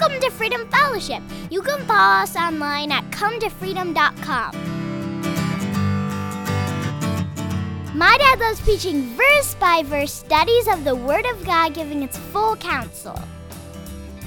[0.00, 1.22] Welcome to Freedom Fellowship.
[1.50, 4.54] You can follow us online at cometofreedom.com.
[7.98, 12.16] My dad loves preaching verse by verse studies of the Word of God, giving its
[12.16, 13.20] full counsel.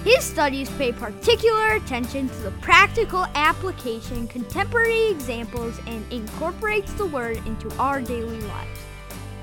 [0.03, 7.37] His studies pay particular attention to the practical application, contemporary examples, and incorporates the Word
[7.47, 8.79] into our daily lives.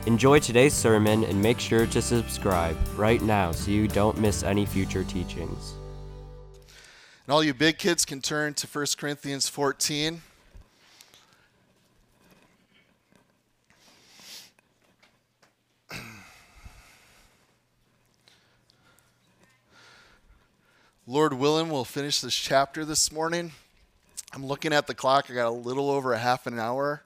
[0.06, 4.64] Enjoy today's sermon and make sure to subscribe right now so you don't miss any
[4.64, 5.79] future teachings.
[7.26, 10.22] And all you big kids can turn to 1 Corinthians 14.
[21.06, 23.52] Lord willing, we'll finish this chapter this morning.
[24.32, 25.26] I'm looking at the clock.
[25.28, 27.02] I got a little over a half an hour.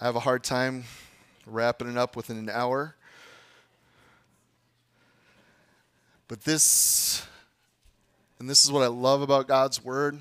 [0.00, 0.84] I have a hard time
[1.46, 2.96] wrapping it up within an hour.
[6.32, 7.26] But this,
[8.38, 10.18] and this is what I love about God's Word,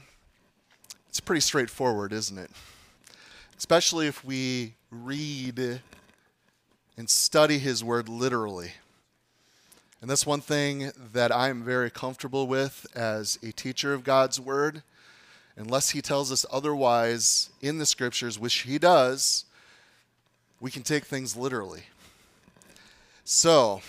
[1.08, 2.52] it's pretty straightforward, isn't it?
[3.58, 5.80] Especially if we read
[6.98, 8.74] and study His Word literally.
[10.02, 14.84] And that's one thing that I'm very comfortable with as a teacher of God's Word.
[15.56, 19.46] Unless He tells us otherwise in the Scriptures, which He does,
[20.60, 21.84] we can take things literally.
[23.24, 23.82] So,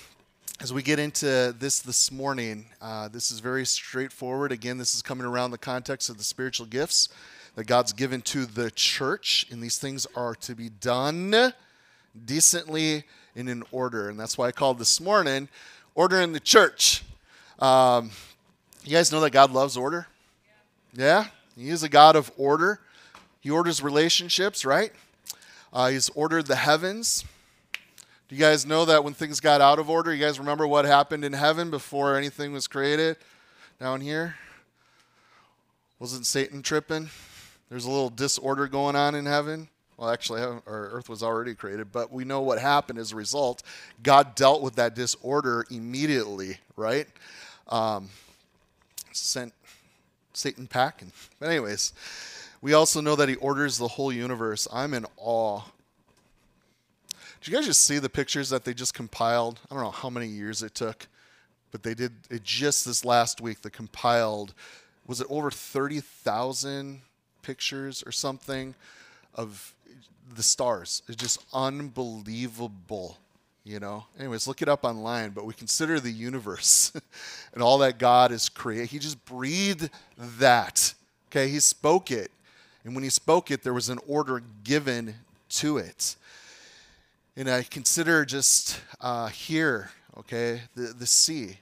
[0.61, 4.53] as we get into this this morning, uh, this is very straightforward.
[4.53, 7.09] Again, this is coming around the context of the spiritual gifts
[7.56, 11.53] that God's given to the church, and these things are to be done
[12.25, 14.09] decently and in order.
[14.09, 15.48] And that's why I called this morning
[15.94, 17.03] Order in the Church.
[17.59, 18.11] Um,
[18.84, 20.06] you guys know that God loves order?
[20.94, 21.27] Yeah?
[21.56, 22.81] He is a God of order.
[23.41, 24.92] He orders relationships, right?
[25.72, 27.25] Uh, he's ordered the heavens.
[28.33, 30.86] Do you guys know that when things got out of order, you guys remember what
[30.86, 33.19] happened in heaven before anything was created
[33.78, 34.36] down here?
[35.98, 37.10] Wasn't Satan tripping?
[37.69, 39.69] There's a little disorder going on in heaven.
[39.98, 43.62] Well, actually, our earth was already created, but we know what happened as a result.
[44.03, 47.09] God dealt with that disorder immediately, right?
[47.69, 48.09] Um,
[49.12, 49.53] sent
[50.32, 51.12] Satan packing.
[51.38, 51.93] But, anyways,
[52.62, 54.66] we also know that he orders the whole universe.
[54.72, 55.64] I'm in awe.
[57.42, 59.58] Did you guys just see the pictures that they just compiled?
[59.69, 61.08] I don't know how many years it took,
[61.72, 63.62] but they did it just this last week.
[63.62, 64.54] They compiled,
[65.08, 67.00] was it over 30,000
[67.42, 68.76] pictures or something
[69.34, 69.75] of
[70.36, 71.02] the stars.
[71.08, 73.19] It's just unbelievable,
[73.64, 74.04] you know.
[74.20, 76.92] Anyways, look it up online, but we consider the universe
[77.54, 78.91] and all that God has created.
[78.91, 80.94] He just breathed that.
[81.28, 82.31] Okay, he spoke it.
[82.84, 85.16] And when he spoke it, there was an order given
[85.48, 86.14] to it.
[87.37, 91.59] And I consider just uh, here, okay, the, the sea.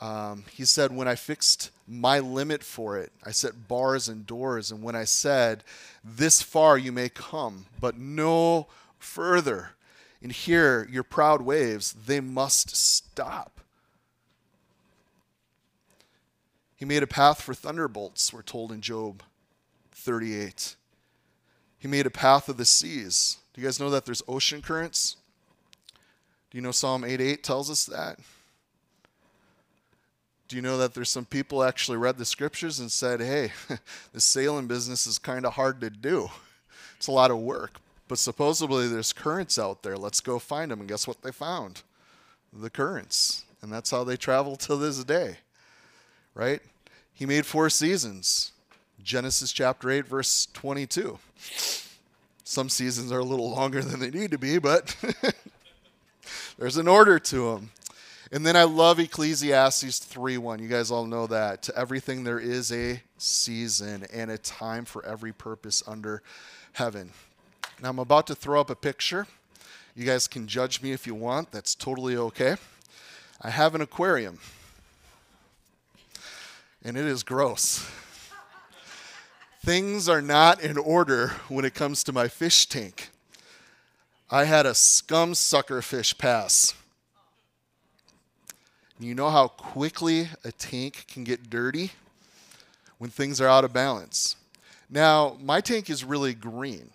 [0.00, 4.70] Um, he said, When I fixed my limit for it, I set bars and doors.
[4.70, 5.62] And when I said,
[6.02, 8.66] This far you may come, but no
[8.98, 9.70] further,
[10.22, 13.60] and here your proud waves, they must stop.
[16.76, 19.22] He made a path for thunderbolts, we're told in Job
[19.92, 20.76] 38.
[21.78, 23.36] He made a path of the seas.
[23.54, 25.16] Do you guys know that there's ocean currents?
[26.50, 28.18] Do you know Psalm 8 8 tells us that?
[30.48, 33.52] Do you know that there's some people actually read the scriptures and said, hey,
[34.12, 36.28] the sailing business is kind of hard to do?
[36.96, 37.80] It's a lot of work.
[38.08, 39.96] But supposedly there's currents out there.
[39.96, 40.80] Let's go find them.
[40.80, 41.82] And guess what they found?
[42.52, 43.44] The currents.
[43.62, 45.38] And that's how they travel till this day.
[46.34, 46.60] Right?
[47.12, 48.52] He made four seasons.
[49.02, 51.18] Genesis chapter 8, verse 22.
[52.44, 54.94] Some seasons are a little longer than they need to be, but
[56.58, 57.70] there's an order to them.
[58.30, 60.60] And then I love Ecclesiastes 3:1.
[60.60, 61.62] You guys all know that.
[61.62, 66.22] To everything there is a season and a time for every purpose under
[66.74, 67.12] heaven.
[67.82, 69.26] Now I'm about to throw up a picture.
[69.96, 71.50] You guys can judge me if you want.
[71.50, 72.56] That's totally okay.
[73.40, 74.38] I have an aquarium.
[76.82, 77.88] And it is gross.
[79.64, 83.08] Things are not in order when it comes to my fish tank.
[84.30, 86.74] I had a scum sucker fish pass.
[89.00, 91.92] You know how quickly a tank can get dirty
[92.98, 94.36] when things are out of balance.
[94.90, 96.90] Now, my tank is really green.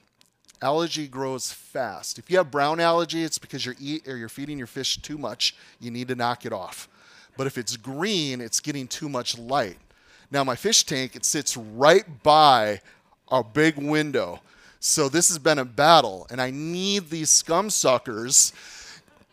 [0.62, 2.20] Algae grows fast.
[2.20, 5.18] If you have brown algae, it's because you're eat or you're feeding your fish too
[5.18, 5.56] much.
[5.80, 6.88] You need to knock it off.
[7.36, 9.80] But if it's green, it's getting too much light.
[10.32, 12.82] Now, my fish tank, it sits right by
[13.32, 14.42] a big window.
[14.80, 18.54] So this has been a battle, and I need these scum suckers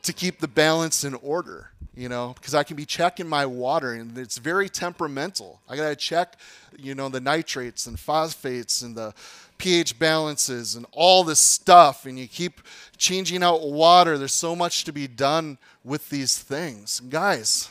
[0.02, 3.92] to keep the balance in order, you know, because I can be checking my water
[3.92, 5.60] and it's very temperamental.
[5.68, 6.36] I got to check,
[6.78, 9.14] you know, the nitrates and phosphates and the
[9.58, 12.60] pH balances and all this stuff, and you keep
[12.96, 14.16] changing out water.
[14.16, 17.00] There's so much to be done with these things.
[17.00, 17.70] Guys,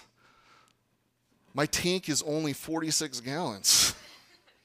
[1.55, 3.95] my tank is only 46 gallons.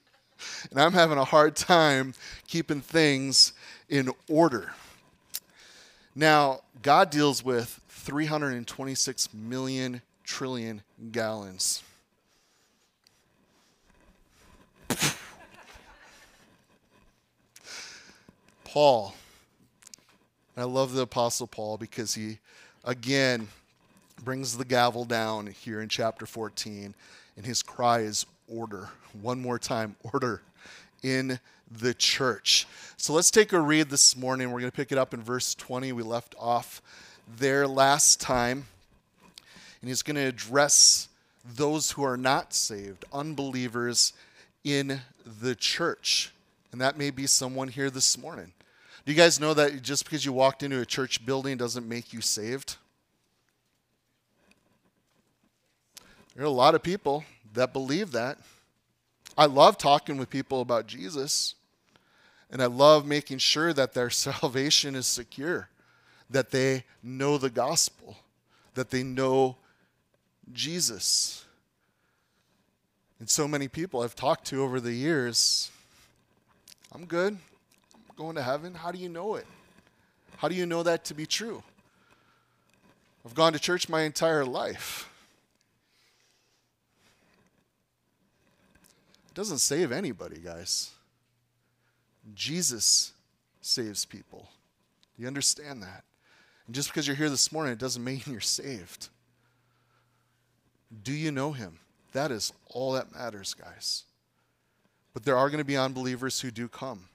[0.70, 2.14] and I'm having a hard time
[2.48, 3.52] keeping things
[3.88, 4.72] in order.
[6.16, 10.82] Now, God deals with 326 million trillion
[11.12, 11.84] gallons.
[18.64, 19.14] Paul.
[20.56, 22.38] I love the Apostle Paul because he,
[22.84, 23.46] again,
[24.25, 26.94] brings the gavel down here in chapter 14,
[27.37, 28.88] and his cry is order.
[29.20, 30.43] One more time, order
[31.02, 31.40] in
[31.70, 32.67] the church.
[32.96, 34.50] So let's take a read this morning.
[34.50, 35.93] We're going to pick it up in verse 20.
[35.93, 36.82] We left off
[37.38, 38.67] there last time.
[39.81, 41.08] And he's going to address
[41.56, 44.12] those who are not saved, unbelievers
[44.64, 45.00] in
[45.40, 46.32] the church.
[46.73, 48.52] And that may be someone here this morning.
[49.06, 52.12] Do you guys know that just because you walked into a church building doesn't make
[52.12, 52.76] you saved?
[56.40, 57.22] There are a lot of people
[57.52, 58.38] that believe that.
[59.37, 61.54] I love talking with people about Jesus,
[62.50, 65.69] and I love making sure that their salvation is secure,
[66.31, 68.16] that they know the gospel,
[68.72, 69.56] that they know
[70.50, 71.44] Jesus.
[73.19, 75.70] And so many people I've talked to over the years,
[76.90, 77.37] I'm good.
[77.94, 78.72] I'm going to heaven.
[78.72, 79.46] How do you know it?
[80.38, 81.62] How do you know that to be true?
[83.26, 85.09] I've gone to church my entire life.
[89.40, 90.90] Doesn't save anybody, guys.
[92.34, 93.14] Jesus
[93.62, 94.50] saves people.
[95.16, 96.04] Do you understand that?
[96.66, 99.08] And just because you're here this morning, it doesn't mean you're saved.
[101.02, 101.78] Do you know him?
[102.12, 104.02] That is all that matters, guys.
[105.14, 107.08] But there are going to be unbelievers who do come.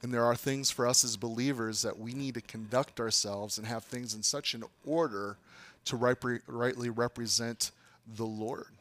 [0.00, 3.66] And there are things for us as believers that we need to conduct ourselves and
[3.66, 5.38] have things in such an order
[5.86, 7.72] to rightly represent
[8.06, 8.77] the Lord.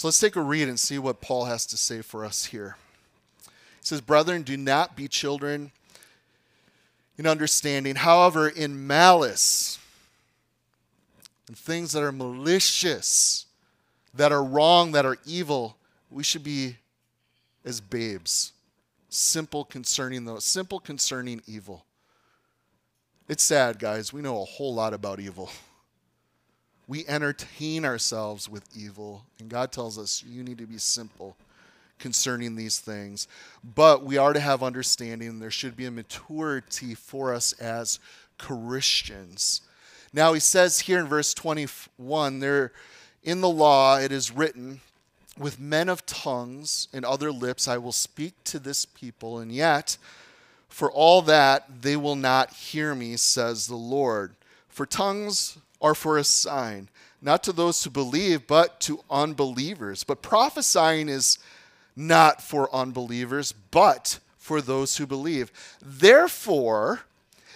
[0.00, 2.78] So let's take a read and see what Paul has to say for us here.
[3.44, 3.50] He
[3.82, 5.72] says, Brethren, do not be children
[7.18, 9.78] in understanding, however, in malice
[11.48, 13.44] and things that are malicious,
[14.14, 15.76] that are wrong, that are evil,
[16.10, 16.78] we should be
[17.62, 18.52] as babes,
[19.10, 21.84] simple concerning those, simple concerning evil.
[23.28, 24.14] It's sad, guys.
[24.14, 25.50] We know a whole lot about evil
[26.90, 29.24] we entertain ourselves with evil.
[29.38, 31.36] And God tells us you need to be simple
[32.00, 33.28] concerning these things.
[33.62, 38.00] But we are to have understanding, there should be a maturity for us as
[38.38, 39.60] Christians.
[40.12, 42.72] Now, he says here in verse 21 there
[43.22, 44.80] in the law it is written,
[45.38, 49.96] with men of tongues and other lips I will speak to this people, and yet
[50.68, 54.34] for all that they will not hear me, says the Lord.
[54.68, 56.88] For tongues are for a sign,
[57.22, 60.04] not to those who believe, but to unbelievers.
[60.04, 61.38] But prophesying is
[61.96, 65.52] not for unbelievers, but for those who believe.
[65.82, 67.00] Therefore,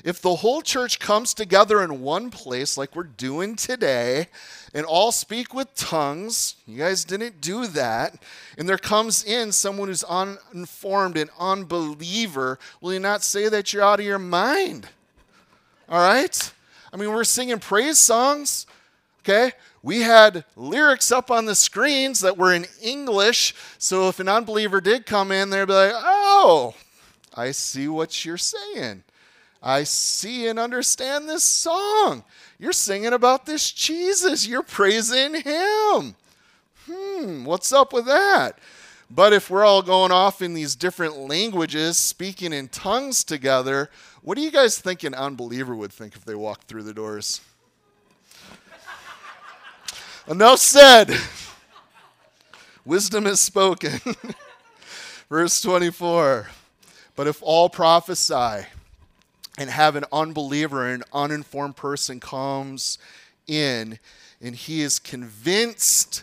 [0.05, 4.29] if the whole church comes together in one place, like we're doing today,
[4.75, 8.23] and all speak with tongues, you guys didn't do that,
[8.59, 13.83] and there comes in someone who's uninformed and unbeliever, will you not say that you're
[13.83, 14.89] out of your mind?
[15.89, 16.53] All right?
[16.95, 18.69] I mean, we're singing praise songs,
[19.21, 19.51] okay?
[19.83, 24.81] We had lyrics up on the screens that were in English, so if an unbeliever
[24.81, 26.77] did come in, they'd be like, oh,
[27.35, 29.03] I see what you're saying.
[29.61, 32.23] I see and understand this song.
[32.61, 34.47] You're singing about this Jesus.
[34.47, 36.15] You're praising him.
[36.89, 38.61] Hmm, what's up with that?
[39.11, 43.91] But if we're all going off in these different languages, speaking in tongues together,
[44.25, 47.43] what do you guys think an unbeliever would think if they walked through the doors?
[50.27, 51.15] Enough said.
[52.87, 54.01] Wisdom is spoken.
[55.29, 56.49] Verse 24.
[57.15, 58.67] But if all prophesy
[59.59, 62.97] and have an unbeliever, an uninformed person comes
[63.47, 63.99] in
[64.41, 66.23] and he is convinced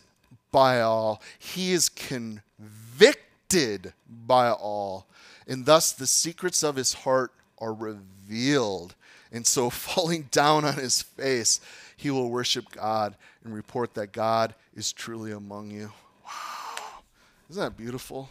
[0.51, 5.05] by all, he is convicted by all,
[5.47, 8.95] and thus the secrets of his heart are revealed.
[9.31, 11.61] And so, falling down on his face,
[11.95, 15.93] he will worship God and report that God is truly among you.
[16.25, 17.03] Wow.
[17.49, 18.29] Isn't that beautiful?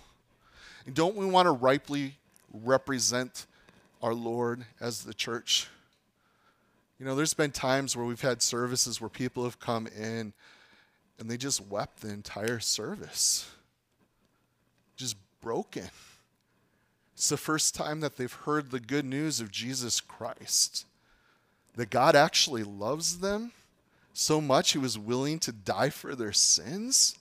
[0.84, 2.12] And don't we want to ripely
[2.52, 3.46] represent
[4.02, 5.68] our Lord as the church?
[6.98, 10.32] You know, there's been times where we've had services where people have come in
[11.18, 13.48] and they just wept the entire service.
[14.96, 15.88] Just broken.
[17.20, 20.86] It's the first time that they've heard the good news of Jesus Christ.
[21.76, 23.52] That God actually loves them
[24.14, 27.18] so much he was willing to die for their sins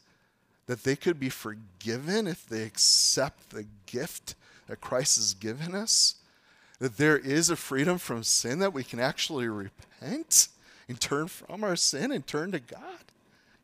[0.67, 4.35] that they could be forgiven if they accept the gift
[4.67, 6.15] that Christ has given us
[6.79, 10.47] that there is a freedom from sin that we can actually repent
[10.87, 13.03] and turn from our sin and turn to God.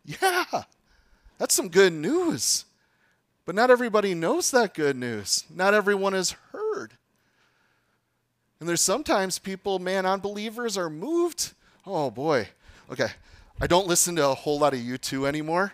[0.04, 0.64] Yeah,
[1.38, 2.66] that's some good news.
[3.46, 5.44] But not everybody knows that good news.
[5.54, 6.94] Not everyone has heard.
[8.60, 11.54] And there's sometimes people, man, unbelievers are moved.
[11.86, 12.50] Oh boy.
[12.92, 13.10] Okay.
[13.62, 15.74] I don't listen to a whole lot of U2 anymore,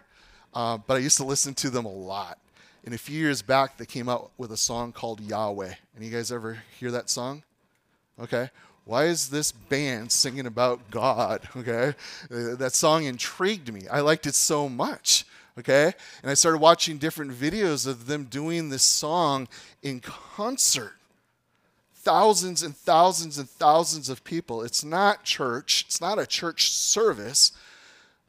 [0.53, 2.37] uh, but I used to listen to them a lot.
[2.83, 5.73] And a few years back, they came out with a song called Yahweh.
[5.97, 7.43] Any you guys ever hear that song?
[8.19, 8.49] Okay.
[8.85, 11.47] Why is this band singing about God?
[11.55, 11.93] Okay.
[12.31, 13.87] Uh, that song intrigued me.
[13.87, 15.25] I liked it so much.
[15.60, 15.93] Okay.
[16.22, 19.48] And I started watching different videos of them doing this song
[19.81, 20.93] in concert.
[21.93, 24.63] Thousands and thousands and thousands of people.
[24.63, 27.51] It's not church, it's not a church service,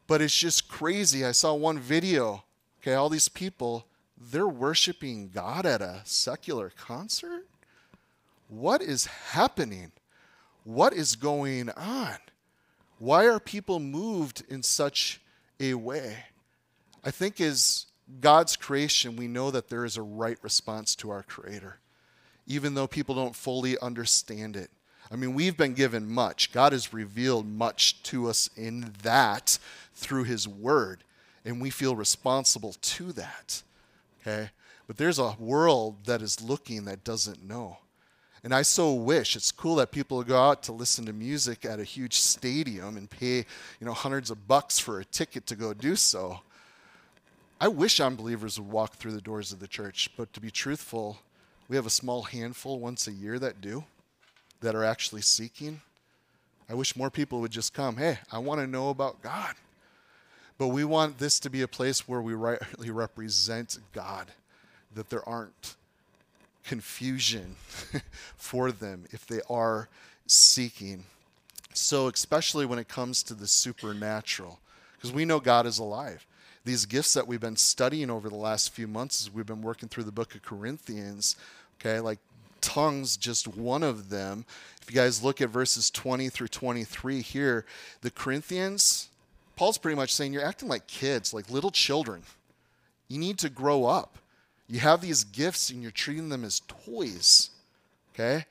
[0.06, 1.24] but it's just crazy.
[1.24, 2.44] I saw one video.
[2.80, 2.94] Okay.
[2.94, 3.86] All these people
[4.30, 7.46] they're worshiping God at a secular concert?
[8.48, 9.92] What is happening?
[10.64, 12.16] What is going on?
[12.98, 15.20] Why are people moved in such
[15.58, 16.16] a way?
[17.04, 17.86] I think as
[18.20, 21.78] God's creation, we know that there is a right response to our Creator,
[22.46, 24.70] even though people don't fully understand it.
[25.10, 26.52] I mean, we've been given much.
[26.52, 29.58] God has revealed much to us in that
[29.94, 31.04] through His Word,
[31.44, 33.62] and we feel responsible to that.
[34.20, 34.50] Okay?
[34.86, 37.78] But there's a world that is looking that doesn't know.
[38.44, 41.78] And I so wish it's cool that people go out to listen to music at
[41.78, 45.72] a huge stadium and pay, you know, hundreds of bucks for a ticket to go
[45.72, 46.40] do so.
[47.62, 51.20] I wish unbelievers would walk through the doors of the church, but to be truthful,
[51.68, 53.84] we have a small handful once a year that do,
[54.62, 55.80] that are actually seeking.
[56.68, 59.54] I wish more people would just come, hey, I want to know about God.
[60.58, 64.32] But we want this to be a place where we rightly represent God,
[64.92, 65.76] that there aren't
[66.64, 67.54] confusion
[68.36, 69.88] for them if they are
[70.26, 71.04] seeking.
[71.74, 74.58] So, especially when it comes to the supernatural,
[74.96, 76.26] because we know God is alive.
[76.64, 79.88] These gifts that we've been studying over the last few months as we've been working
[79.88, 81.36] through the book of Corinthians,
[81.80, 82.18] okay, like
[82.60, 84.44] tongues, just one of them.
[84.80, 87.66] If you guys look at verses 20 through 23 here,
[88.00, 89.08] the Corinthians,
[89.56, 92.22] Paul's pretty much saying you're acting like kids, like little children.
[93.08, 94.18] You need to grow up.
[94.68, 97.50] You have these gifts and you're treating them as toys.
[98.14, 98.46] Okay?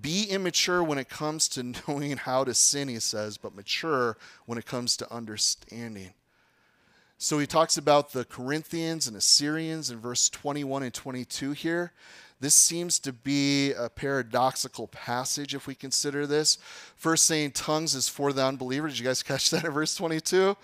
[0.00, 4.58] Be immature when it comes to knowing how to sin, he says, but mature when
[4.58, 6.12] it comes to understanding.
[7.20, 11.92] So he talks about the Corinthians and Assyrians in verse 21 and 22 here.
[12.38, 16.58] This seems to be a paradoxical passage if we consider this.
[16.94, 18.86] First, saying tongues is for the unbeliever.
[18.86, 20.56] Did you guys catch that in verse 22?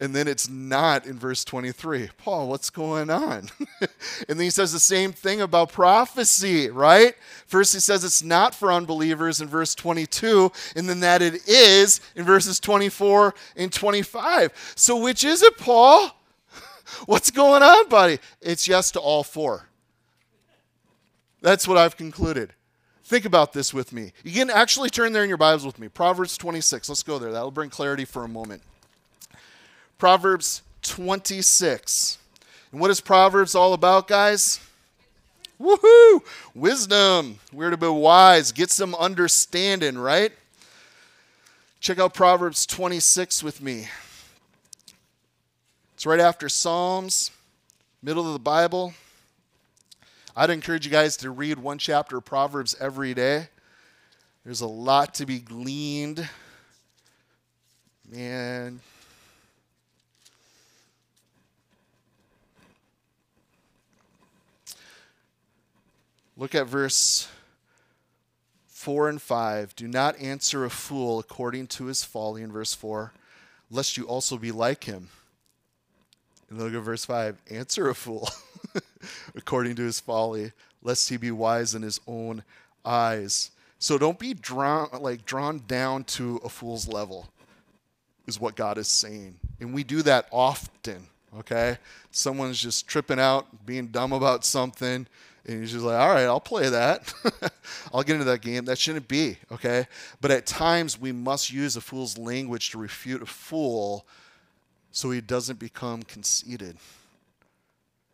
[0.00, 2.10] And then it's not in verse 23.
[2.18, 3.48] Paul, what's going on?
[3.80, 3.88] and
[4.28, 7.14] then he says the same thing about prophecy, right?
[7.46, 12.00] First, he says it's not for unbelievers in verse 22, and then that it is
[12.16, 14.72] in verses 24 and 25.
[14.74, 16.10] So, which is it, Paul?
[17.06, 18.18] What's going on, buddy?
[18.40, 19.68] It's yes to all four.
[21.40, 22.52] That's what I've concluded.
[23.04, 24.12] Think about this with me.
[24.24, 25.88] You can actually turn there in your Bibles with me.
[25.88, 26.88] Proverbs 26.
[26.88, 27.30] Let's go there.
[27.32, 28.62] That'll bring clarity for a moment.
[30.04, 32.18] Proverbs 26.
[32.70, 34.60] And what is Proverbs all about, guys?
[35.58, 36.20] Woohoo!
[36.54, 37.38] Wisdom.
[37.54, 40.30] We're to be wise, get some understanding, right?
[41.80, 43.88] Check out Proverbs 26 with me.
[45.94, 47.30] It's right after Psalms,
[48.02, 48.92] middle of the Bible.
[50.36, 53.48] I'd encourage you guys to read one chapter of Proverbs every day.
[54.44, 56.28] There's a lot to be gleaned.
[58.12, 58.80] Man.
[66.36, 67.28] Look at verse
[68.68, 69.76] 4 and 5.
[69.76, 73.12] Do not answer a fool according to his folly, in verse 4,
[73.70, 75.08] lest you also be like him.
[76.50, 77.38] And look at verse 5.
[77.50, 78.28] Answer a fool.
[79.34, 82.42] according to his folly, lest he be wise in his own
[82.84, 83.50] eyes.
[83.78, 87.28] So don't be drawn like drawn down to a fool's level,
[88.26, 89.38] is what God is saying.
[89.60, 91.06] And we do that often,
[91.38, 91.78] okay?
[92.10, 95.06] Someone's just tripping out, being dumb about something,
[95.46, 97.12] And he's just like, all right, I'll play that.
[97.92, 98.64] I'll get into that game.
[98.64, 99.86] That shouldn't be, okay?
[100.20, 104.06] But at times we must use a fool's language to refute a fool
[104.90, 106.76] so he doesn't become conceited.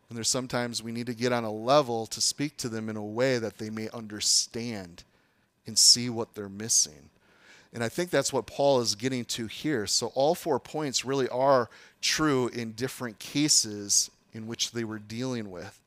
[0.09, 2.97] And there's sometimes we need to get on a level to speak to them in
[2.97, 5.05] a way that they may understand
[5.65, 7.09] and see what they're missing.
[7.73, 9.87] And I think that's what Paul is getting to here.
[9.87, 11.69] So all four points really are
[12.01, 15.79] true in different cases in which they were dealing with.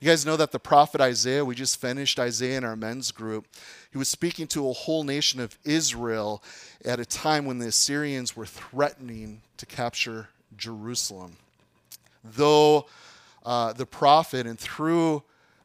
[0.00, 3.46] You guys know that the prophet Isaiah, we just finished Isaiah in our men's group,
[3.90, 6.42] he was speaking to a whole nation of Israel
[6.84, 11.36] at a time when the Assyrians were threatening to capture Jerusalem.
[12.22, 12.86] Though
[13.44, 15.22] uh, the prophet and through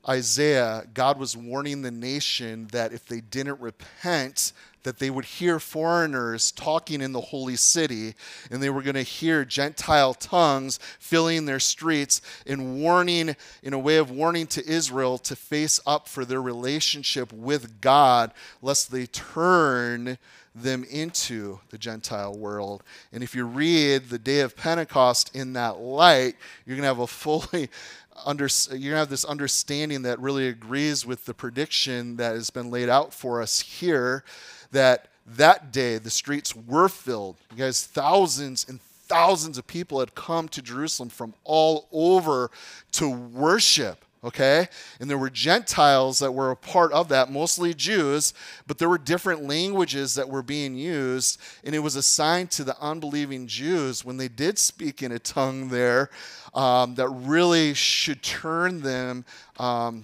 [0.08, 5.60] Isaiah, God was warning the nation that if they didn't repent, that they would hear
[5.60, 8.16] foreigners talking in the holy city,
[8.50, 13.80] and they were going to hear Gentile tongues filling their streets and warning, in a
[13.80, 18.32] way of warning to Israel to face up for their relationship with God,
[18.62, 20.18] lest they turn
[20.56, 22.84] them into the Gentile world.
[23.12, 27.00] And if you read the day of Pentecost in that light, you're going to have
[27.00, 27.70] a fully
[28.26, 32.50] under, you're going to have this understanding that really agrees with the prediction that has
[32.50, 34.24] been laid out for us here
[34.72, 37.38] that that day the streets were filled.
[37.52, 42.52] You guys, thousands and thousands of people had come to Jerusalem from all over
[42.94, 44.06] to worship.
[44.24, 44.68] Okay?
[45.00, 48.34] And there were Gentiles that were a part of that, mostly Jews,
[48.68, 51.40] but there were different languages that were being used.
[51.64, 55.70] And it was assigned to the unbelieving Jews when they did speak in a tongue
[55.70, 56.10] there
[56.54, 59.24] um, that really should turn them
[59.58, 60.04] um,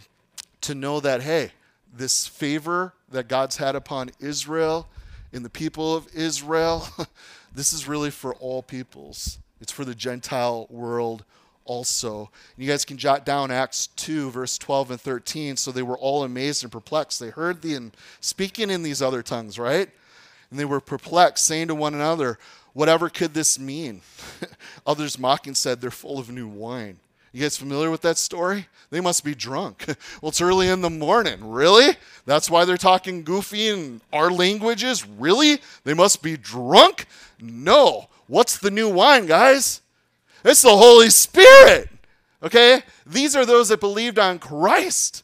[0.62, 1.52] to know that, hey,
[1.98, 4.88] this favor that God's had upon Israel
[5.34, 6.88] and the people of Israel,
[7.54, 9.40] this is really for all peoples.
[9.62, 11.26] It's for the Gentile world
[11.66, 12.30] also.
[12.56, 15.58] And You guys can jot down Acts 2, verse 12 and 13.
[15.58, 17.20] So they were all amazed and perplexed.
[17.20, 19.90] They heard the speaking in these other tongues, right?
[20.50, 22.38] And they were perplexed, saying to one another,
[22.74, 24.02] Whatever could this mean?
[24.86, 27.00] Others mocking said, They're full of new wine.
[27.36, 28.68] You guys familiar with that story?
[28.92, 29.84] They must be drunk.
[30.22, 31.52] well, it's early in the morning.
[31.52, 31.98] Really?
[32.26, 35.06] That's why they're talking goofy in our languages?
[35.06, 35.60] Really?
[35.84, 37.08] They must be drunk?
[37.42, 38.08] No.
[38.28, 39.82] What's the new wine, guys?
[40.46, 41.90] It's the Holy Spirit.
[42.42, 42.84] Okay?
[43.06, 45.22] These are those that believed on Christ.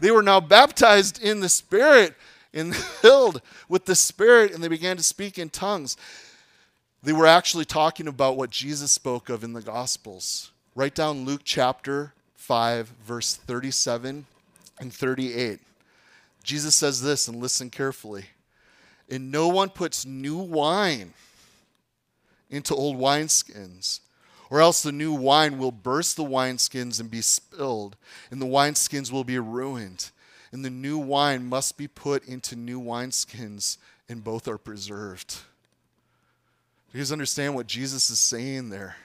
[0.00, 2.16] They were now baptized in the Spirit
[2.52, 5.96] and filled with the Spirit, and they began to speak in tongues.
[7.04, 10.51] They were actually talking about what Jesus spoke of in the Gospels.
[10.74, 14.24] Write down Luke chapter 5, verse 37
[14.80, 15.60] and 38.
[16.42, 18.24] Jesus says this, and listen carefully.
[19.10, 21.12] And no one puts new wine
[22.50, 24.00] into old wineskins,
[24.48, 27.96] or else the new wine will burst the wineskins and be spilled,
[28.30, 30.10] and the wineskins will be ruined.
[30.52, 33.76] And the new wine must be put into new wineskins,
[34.08, 35.36] and both are preserved.
[36.90, 38.96] Do you guys understand what Jesus is saying there?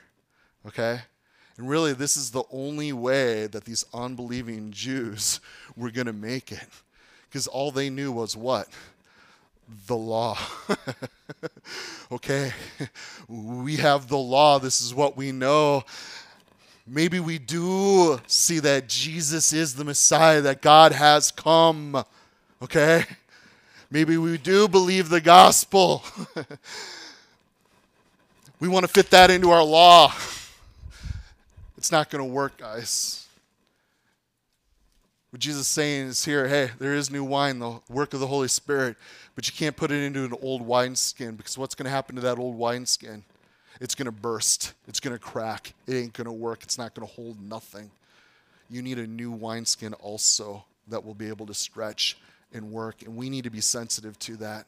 [0.66, 1.02] Okay?
[1.58, 5.40] And really, this is the only way that these unbelieving Jews
[5.76, 6.68] were going to make it.
[7.30, 8.68] Because all they knew was what?
[9.88, 10.38] The law.
[12.12, 12.54] okay?
[13.28, 14.60] We have the law.
[14.60, 15.84] This is what we know.
[16.86, 22.04] Maybe we do see that Jesus is the Messiah, that God has come.
[22.62, 23.04] Okay?
[23.90, 26.04] Maybe we do believe the gospel.
[28.60, 30.14] we want to fit that into our law.
[31.78, 33.28] It's not going to work, guys.
[35.30, 38.28] What Jesus is saying is here hey, there is new wine, the work of the
[38.28, 38.96] Holy Spirit,
[39.36, 42.22] but you can't put it into an old wineskin because what's going to happen to
[42.22, 43.24] that old wineskin?
[43.80, 46.96] It's going to burst, it's going to crack, it ain't going to work, it's not
[46.96, 47.92] going to hold nothing.
[48.70, 52.18] You need a new wineskin also that will be able to stretch
[52.54, 54.66] and work, and we need to be sensitive to that.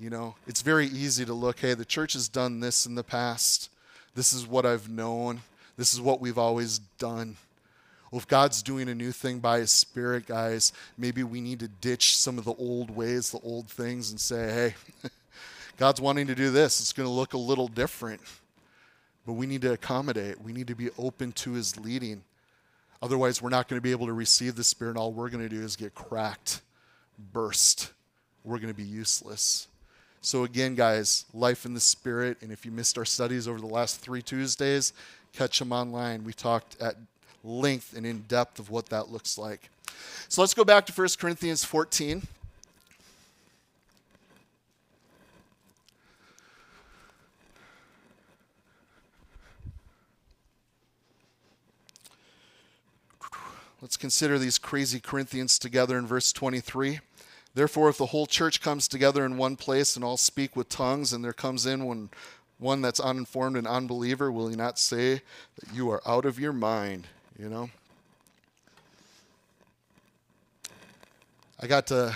[0.00, 3.04] You know, it's very easy to look, hey, the church has done this in the
[3.04, 3.68] past.
[4.14, 5.40] This is what I've known.
[5.78, 7.36] This is what we've always done.
[8.10, 11.68] Well, if God's doing a new thing by His Spirit, guys, maybe we need to
[11.68, 15.10] ditch some of the old ways, the old things, and say, hey,
[15.76, 16.80] God's wanting to do this.
[16.80, 18.20] It's going to look a little different.
[19.24, 20.40] But we need to accommodate.
[20.40, 22.24] We need to be open to His leading.
[23.00, 24.96] Otherwise, we're not going to be able to receive the Spirit.
[24.96, 26.62] All we're going to do is get cracked,
[27.32, 27.92] burst.
[28.42, 29.68] We're going to be useless.
[30.20, 32.38] So, again, guys, life in the Spirit.
[32.40, 34.92] And if you missed our studies over the last three Tuesdays,
[35.32, 36.24] catch them online.
[36.24, 36.96] We talked at
[37.44, 39.70] length and in depth of what that looks like.
[40.28, 42.22] So let's go back to 1 Corinthians 14.
[53.80, 56.98] Let's consider these crazy Corinthians together in verse 23.
[57.54, 61.12] Therefore, if the whole church comes together in one place and all speak with tongues,
[61.12, 62.10] and there comes in one,
[62.58, 65.22] one that's uninformed and unbeliever, will he not say
[65.60, 67.06] that you are out of your mind?
[67.38, 67.70] You know?
[71.60, 72.14] I got to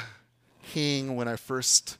[0.74, 1.98] hang when I first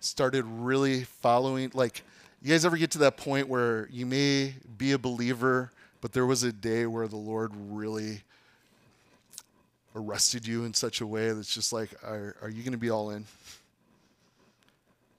[0.00, 1.70] started really following.
[1.74, 2.02] Like,
[2.42, 5.70] you guys ever get to that point where you may be a believer,
[6.00, 8.22] but there was a day where the Lord really
[9.94, 12.90] arrested you in such a way that's just like, are, are you going to be
[12.90, 13.26] all in?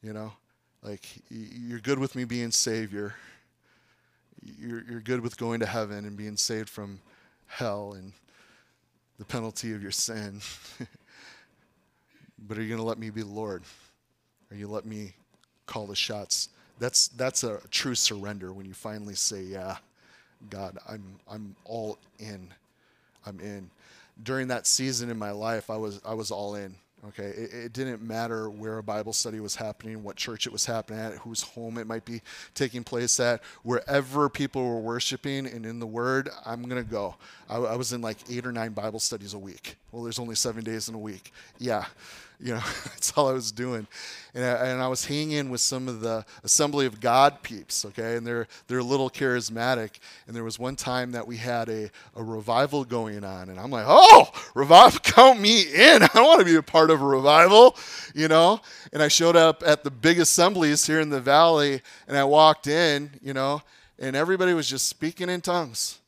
[0.01, 0.33] You know,
[0.83, 3.15] like you're good with me being Savior.
[4.59, 6.99] You're, you're good with going to heaven and being saved from
[7.47, 8.11] hell and
[9.17, 10.41] the penalty of your sin.
[12.47, 13.63] but are you going to let me be Lord?
[14.51, 15.13] Are you let me
[15.65, 16.49] call the shots?
[16.79, 19.77] That's that's a true surrender when you finally say, "Yeah,
[20.49, 22.49] God, I'm I'm all in.
[23.25, 23.69] I'm in."
[24.21, 26.75] during that season in my life, I was I was all in.
[27.09, 30.65] Okay, it, it, didn't matter where a Bible study was happening, what church it was
[30.65, 32.21] happening at, whose home it might be
[32.55, 37.15] taking place at, wherever people were worshiping and in the Word, I'm gonna go.
[37.49, 39.75] I, I was in like eight or nine Bible studies a week.
[39.91, 41.33] Well, there's only seven days in a week.
[41.59, 41.85] Yeah,
[42.43, 43.87] you know, that's all I was doing.
[44.35, 47.85] And I, and I was hanging in with some of the Assembly of God peeps,
[47.85, 48.17] okay?
[48.17, 49.91] And they're, they're a little charismatic.
[50.27, 53.49] And there was one time that we had a, a revival going on.
[53.49, 56.03] And I'm like, oh, revival, count me in.
[56.13, 57.77] I want to be a part of a revival,
[58.13, 58.59] you know?
[58.91, 61.81] And I showed up at the big assemblies here in the valley.
[62.07, 63.61] And I walked in, you know,
[63.99, 65.99] and everybody was just speaking in tongues.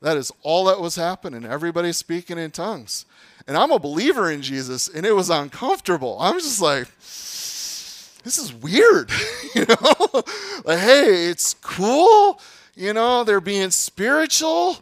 [0.00, 1.44] That is all that was happening.
[1.44, 3.06] Everybody speaking in tongues.
[3.46, 6.18] And I'm a believer in Jesus, and it was uncomfortable.
[6.20, 6.86] I was just like,
[8.24, 9.10] this is weird.
[9.54, 10.22] you know?
[10.64, 12.40] like, hey, it's cool.
[12.74, 14.78] You know, they're being spiritual,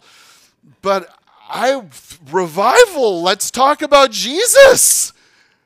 [0.83, 1.13] but
[1.49, 1.83] I
[2.31, 5.13] revival, let's talk about Jesus.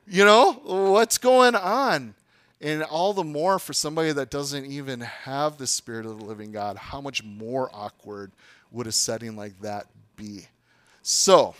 [0.07, 2.15] You know, what's going on?
[2.61, 6.51] And all the more for somebody that doesn't even have the Spirit of the living
[6.51, 8.31] God, how much more awkward
[8.71, 10.47] would a setting like that be?
[11.03, 11.53] So,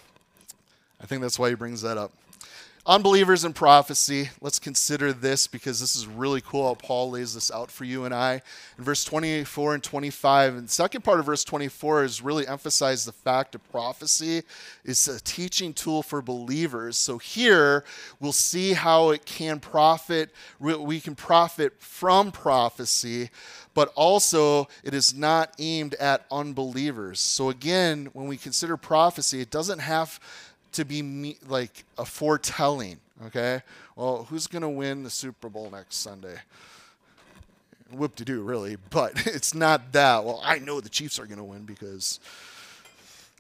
[1.02, 2.12] I think that's why he brings that up.
[2.88, 4.30] Unbelievers in prophecy.
[4.42, 8.06] Let's consider this because this is really cool how Paul lays this out for you
[8.06, 8.44] and I.
[8.78, 13.04] In verse 24 and 25, and the second part of verse 24 is really emphasize
[13.04, 14.44] the fact of prophecy
[14.84, 16.96] is a teaching tool for believers.
[16.96, 17.86] So here
[18.20, 20.30] we'll see how it can profit,
[20.60, 23.32] we can profit from prophecy,
[23.74, 27.20] but also it is not aimed at unbelievers.
[27.20, 30.20] So again, when we consider prophecy, it doesn't have
[30.76, 33.00] to be me, like a foretelling.
[33.28, 33.62] Okay,
[33.96, 36.38] well, who's to win the Super Bowl next Sunday?
[37.92, 40.24] Whoop to do, really, but it's not that.
[40.24, 42.20] Well, I know the Chiefs are to win because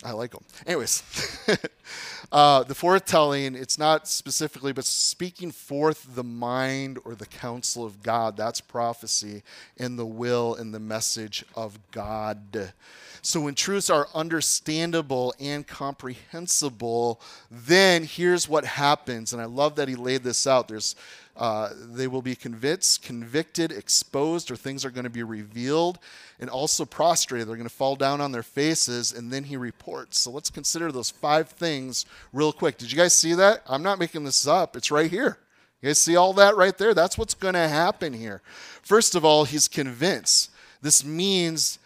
[0.04, 0.44] I like them.
[0.68, 1.04] Anyways,
[2.32, 8.04] uh, the foretelling, it's not specifically, but speaking forth the mind or the counsel of
[8.04, 8.36] God.
[8.36, 9.42] That's prophecy
[9.78, 12.74] and the will and the message of God.
[13.22, 19.34] So when truths are understandable and comprehensible, then here's what happens.
[19.34, 20.68] And I love that he laid this out.
[20.68, 20.96] There's
[21.38, 26.00] uh, they will be convinced, convicted, exposed, or things are going to be revealed,
[26.40, 27.48] and also prostrated.
[27.48, 30.20] They're going to fall down on their faces, and then he reports.
[30.20, 32.78] So let's consider those five things real quick.
[32.78, 33.64] Did you guys see that?
[33.68, 35.40] I'm not making this up, it's right here.
[35.82, 36.94] You guys see all that right there?
[36.94, 38.42] That's what's going to happen here.
[38.82, 40.52] First of all, he's convinced.
[40.82, 41.80] This means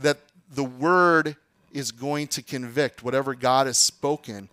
[0.00, 0.18] that
[0.50, 1.36] the word
[1.72, 4.48] is going to convict whatever God has spoken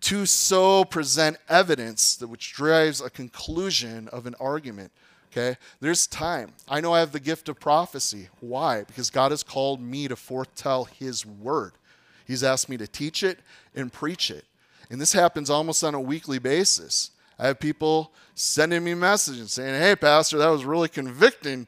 [0.00, 4.92] to so present evidence that which drives a conclusion of an argument
[5.30, 5.58] okay?
[5.80, 6.52] There's time.
[6.68, 8.28] I know i have the gift of prophecy.
[8.40, 8.84] Why?
[8.84, 11.72] Because god has called me to foretell his word.
[12.26, 13.38] He's asked me to teach it
[13.74, 14.44] and preach it.
[14.90, 19.80] And this happens almost on a weekly basis I have people sending me messages saying,
[19.80, 21.66] Hey, Pastor, that was really convicting.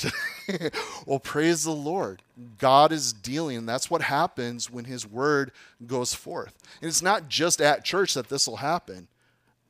[1.07, 2.23] well, praise the Lord.
[2.59, 3.67] God is dealing.
[3.67, 5.53] That's what happens when His word
[5.87, 6.59] goes forth.
[6.81, 9.09] And it's not just at church that this will happen.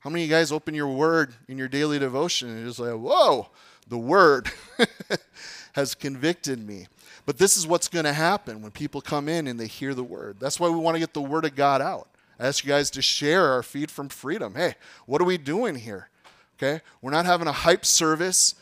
[0.01, 2.95] How many of you guys open your word in your daily devotion and just like,
[2.95, 3.49] Whoa,
[3.87, 4.51] the word
[5.75, 6.87] has convicted me.
[7.27, 10.03] But this is what's going to happen when people come in and they hear the
[10.05, 10.39] word.
[10.41, 12.09] That's why we want to get the word of God out.
[12.40, 14.55] I ask you guys to share our feed from freedom.
[14.55, 14.74] Hey,
[15.05, 16.09] what are we doing here?
[16.57, 16.81] Okay?
[17.03, 18.55] We're not having a hype service.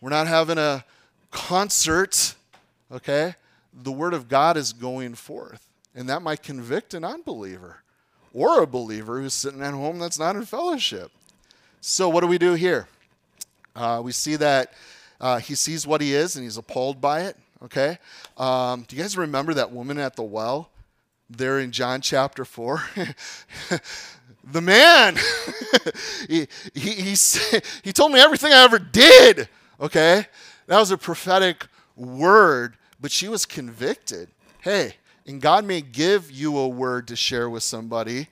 [0.00, 0.84] We're not having a
[1.32, 2.36] concert.
[2.92, 3.34] Okay?
[3.74, 5.66] The word of God is going forth.
[5.92, 7.82] And that might convict an unbeliever
[8.32, 11.10] or a believer who's sitting at home that's not in fellowship.
[11.80, 12.86] So, what do we do here?
[13.74, 14.72] Uh, we see that
[15.20, 17.36] uh, he sees what he is and he's appalled by it.
[17.64, 17.98] Okay?
[18.38, 20.70] Um, do you guys remember that woman at the well?
[21.28, 22.82] There in John chapter 4.
[24.44, 25.16] the man,
[26.28, 27.16] he, he, he,
[27.82, 29.48] he told me everything I ever did.
[29.80, 30.26] Okay?
[30.66, 34.28] That was a prophetic word, but she was convicted.
[34.60, 34.94] Hey,
[35.26, 38.28] and God may give you a word to share with somebody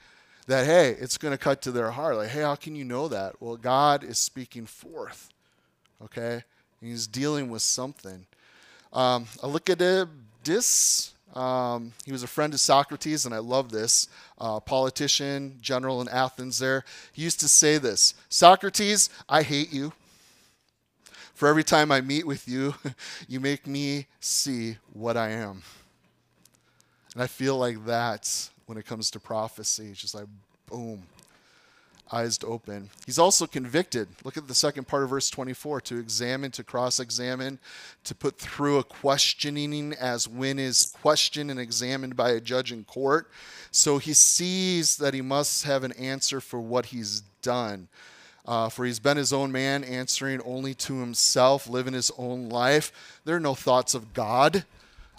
[0.46, 2.16] that, hey, it's going to cut to their heart.
[2.16, 3.40] Like, hey, how can you know that?
[3.40, 5.30] Well, God is speaking forth.
[6.02, 6.42] Okay?
[6.80, 8.26] And he's dealing with something.
[8.92, 9.78] Um, I look at
[10.44, 11.13] this.
[11.34, 14.08] Um, he was a friend of Socrates, and I love this.
[14.38, 16.84] Uh, politician, general in Athens there.
[17.12, 19.92] He used to say this Socrates, I hate you.
[21.34, 22.74] For every time I meet with you,
[23.28, 25.62] you make me see what I am.
[27.14, 29.86] And I feel like that when it comes to prophecy.
[29.86, 30.26] It's just like,
[30.70, 31.02] boom,
[32.14, 32.90] eyes to open.
[33.06, 34.08] He's also convicted.
[34.22, 37.58] Look at the second part of verse 24 to examine, to cross examine,
[38.04, 42.84] to put through a questioning as when is questioned and examined by a judge in
[42.84, 43.30] court.
[43.70, 47.88] So he sees that he must have an answer for what he's done.
[48.46, 53.20] Uh, for he's been his own man, answering only to himself, living his own life.
[53.24, 54.64] There are no thoughts of God.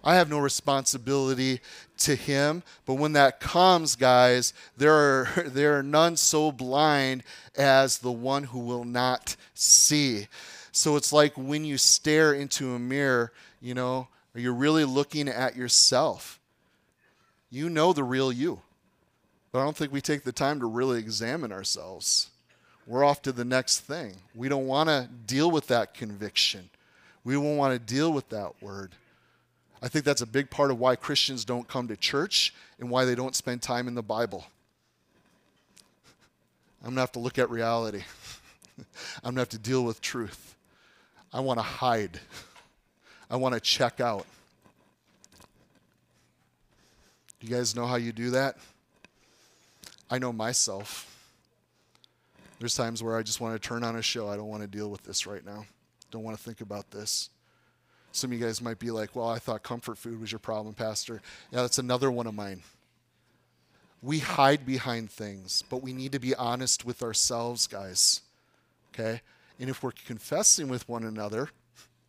[0.05, 1.59] I have no responsibility
[1.97, 2.61] to him.
[2.85, 7.23] But when that comes, guys, there are, there are none so blind
[7.57, 10.27] as the one who will not see.
[10.71, 15.55] So it's like when you stare into a mirror, you know, you're really looking at
[15.55, 16.39] yourself.
[17.49, 18.61] You know the real you.
[19.51, 22.29] But I don't think we take the time to really examine ourselves.
[22.85, 24.15] We're off to the next thing.
[24.35, 26.69] We don't want to deal with that conviction.
[27.23, 28.91] We don't want to deal with that word.
[29.85, 33.05] I think that's a big part of why Christians don't come to church and why
[33.05, 34.43] they don't spend time in the Bible.
[36.81, 38.01] I'm going to have to look at reality.
[39.23, 40.55] I'm going to have to deal with truth.
[41.31, 42.19] I want to hide.
[43.29, 44.25] I want to check out.
[47.39, 48.57] You guys know how you do that?
[50.09, 51.29] I know myself.
[52.57, 54.29] There's times where I just want to turn on a show.
[54.29, 55.67] I don't want to deal with this right now.
[56.09, 57.29] Don't want to think about this.
[58.15, 60.73] Some of you guys might be like, well, I thought comfort food was your problem,
[60.73, 61.21] Pastor.
[61.51, 62.63] Yeah, that's another one of mine.
[64.01, 68.21] We hide behind things, but we need to be honest with ourselves, guys.
[68.93, 69.19] Okay?
[69.59, 71.49] And if we're confessing with one another,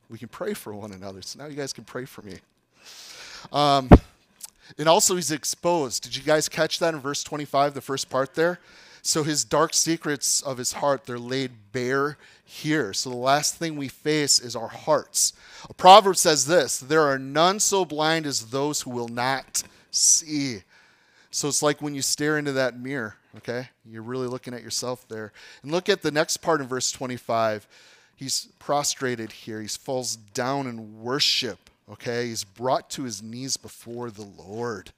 [0.09, 1.23] we can pray for one another.
[1.23, 2.39] So now you guys can pray for me.
[3.51, 3.89] Um,
[4.79, 6.05] and also, he's exposed.
[6.05, 8.61] Did you guys catch that in verse 25, the first part there?
[9.07, 12.93] So his dark secrets of his heart, they're laid bare here.
[12.93, 15.33] So the last thing we face is our hearts.
[15.71, 20.65] A proverb says this there are none so blind as those who will not see.
[21.31, 23.69] So it's like when you stare into that mirror, okay?
[23.89, 25.33] You're really looking at yourself there.
[25.63, 27.69] And look at the next part in verse 25.
[28.17, 32.27] He's prostrated here, he falls down in worship, okay?
[32.27, 34.91] He's brought to his knees before the Lord.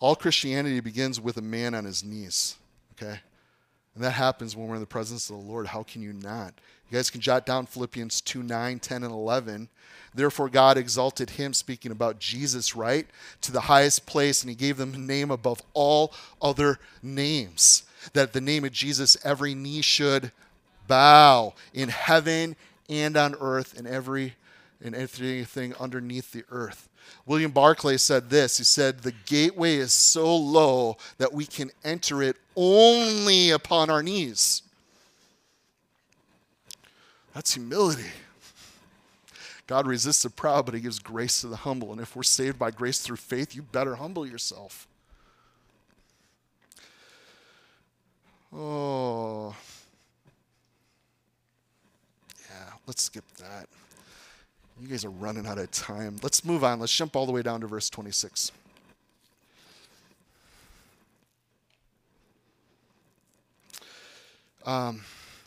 [0.00, 2.56] All Christianity begins with a man on his knees
[3.00, 3.20] okay?
[3.94, 5.68] And that happens when we're in the presence of the Lord.
[5.68, 6.54] How can you not?
[6.90, 9.68] You guys can jot down Philippians 2 9, 10, and 11.
[10.14, 13.06] Therefore, God exalted him, speaking about Jesus, right,
[13.42, 17.84] to the highest place, and he gave them a name above all other names.
[18.12, 20.32] That the name of Jesus, every knee should
[20.88, 22.56] bow in heaven
[22.88, 24.34] and on earth and every
[24.82, 26.88] and everything underneath the earth.
[27.26, 32.22] William Barclay said this He said, The gateway is so low that we can enter
[32.22, 34.62] it only upon our knees.
[37.34, 38.10] That's humility.
[39.66, 41.92] God resists the proud, but he gives grace to the humble.
[41.92, 44.88] And if we're saved by grace through faith, you better humble yourself.
[48.52, 49.54] Oh.
[52.50, 53.68] Yeah, let's skip that.
[54.80, 56.16] You guys are running out of time.
[56.22, 56.80] Let's move on.
[56.80, 58.50] Let's jump all the way down to verse 26.
[64.64, 65.02] Um,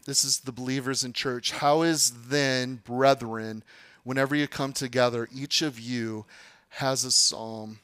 [0.06, 1.52] this is the believers in church.
[1.52, 3.63] How is then, brethren,
[4.04, 6.26] whenever you come together, each of you
[6.69, 7.80] has a psalm,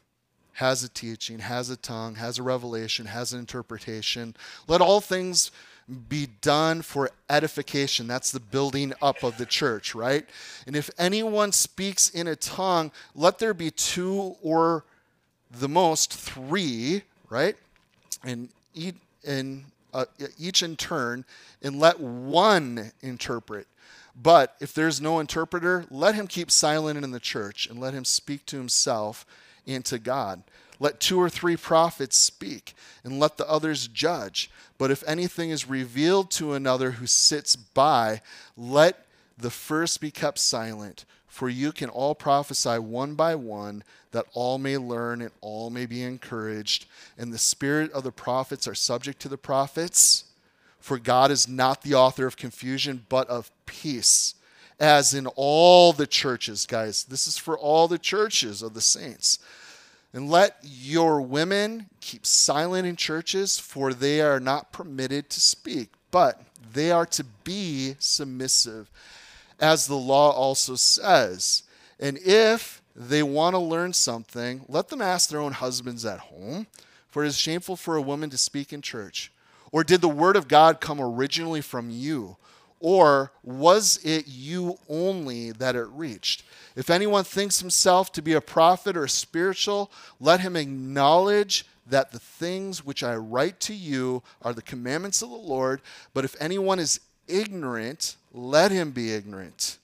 [0.54, 4.36] has a teaching, has a tongue, has a revelation, has an interpretation?
[4.68, 5.50] Let all things
[5.90, 8.08] be done for edification.
[8.08, 10.26] That's the building up of the church, right?
[10.68, 14.86] And if anyone speaks in a tongue, let there be two or
[15.52, 17.56] the most three, right?
[18.24, 20.06] And each, and, uh,
[20.38, 21.26] each in turn,
[21.62, 23.68] and let one interpret.
[24.22, 28.06] But if there's no interpreter, let him keep silent in the church and let him
[28.06, 29.26] speak to himself
[29.66, 30.44] and to God.
[30.80, 34.50] Let two or three prophets speak, and let the others judge.
[34.78, 38.22] But if anything is revealed to another who sits by,
[38.56, 39.06] let
[39.38, 44.58] the first be kept silent, for you can all prophesy one by one, that all
[44.58, 46.86] may learn and all may be encouraged.
[47.18, 50.24] And the spirit of the prophets are subject to the prophets.
[50.80, 54.34] For God is not the author of confusion, but of peace,
[54.80, 57.04] as in all the churches, guys.
[57.04, 59.40] This is for all the churches of the saints.
[60.14, 65.90] And let your women keep silent in churches, for they are not permitted to speak,
[66.10, 66.42] but
[66.74, 68.90] they are to be submissive,
[69.60, 71.64] as the law also says.
[72.00, 76.68] And if they want to learn something, let them ask their own husbands at home,
[77.08, 79.32] for it is shameful for a woman to speak in church.
[79.72, 82.38] Or did the word of God come originally from you?
[82.80, 86.44] Or was it you only that it reached?
[86.76, 92.20] If anyone thinks himself to be a prophet or spiritual, let him acknowledge that the
[92.20, 95.82] things which I write to you are the commandments of the Lord.
[96.14, 99.78] But if anyone is ignorant, let him be ignorant.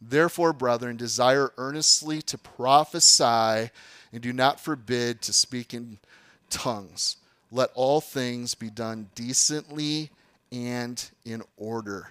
[0.00, 3.70] Therefore, brethren, desire earnestly to prophesy
[4.12, 5.98] and do not forbid to speak in
[6.50, 7.16] tongues.
[7.50, 10.10] Let all things be done decently
[10.54, 12.10] and in order.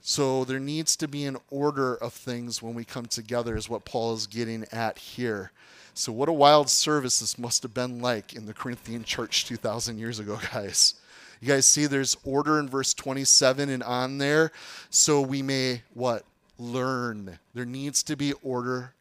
[0.00, 3.84] So there needs to be an order of things when we come together, is what
[3.84, 5.50] Paul is getting at here.
[5.94, 9.98] So, what a wild service this must have been like in the Corinthian church 2,000
[9.98, 10.94] years ago, guys.
[11.40, 14.52] You guys see there's order in verse 27 and on there.
[14.90, 16.24] So we may, what?
[16.58, 17.38] Learn.
[17.54, 18.94] There needs to be order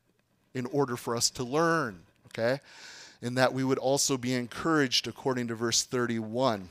[0.53, 2.59] in order for us to learn, okay?
[3.21, 6.69] And that we would also be encouraged according to verse 31.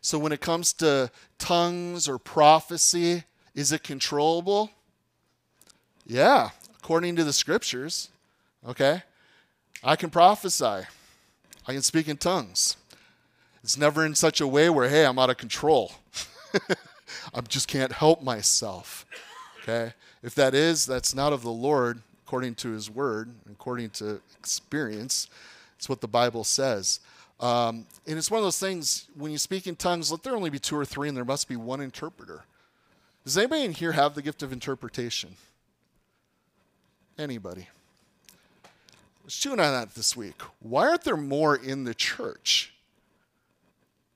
[0.00, 4.70] So when it comes to tongues or prophecy, is it controllable?
[6.06, 8.08] Yeah, according to the scriptures.
[8.66, 9.02] Okay?
[9.82, 10.64] I can prophesy.
[11.66, 12.76] I can speak in tongues.
[13.62, 15.92] It's never in such a way where, hey, I'm out of control.
[17.34, 19.04] I just can't help myself.
[19.62, 19.92] Okay?
[20.22, 25.28] If that is, that's not of the Lord, according to his word, according to experience.
[25.76, 27.00] It's what the Bible says.
[27.40, 30.50] Um, and it's one of those things, when you speak in tongues, let there only
[30.50, 32.44] be two or three, and there must be one interpreter.
[33.24, 35.36] Does anybody in here have the gift of interpretation?
[37.18, 37.68] Anybody?
[39.28, 40.40] was chewing on that this week.
[40.58, 42.72] Why aren't there more in the church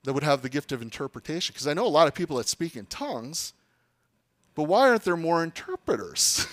[0.03, 1.53] that would have the gift of interpretation?
[1.53, 3.53] Because I know a lot of people that speak in tongues,
[4.55, 6.47] but why aren't there more interpreters?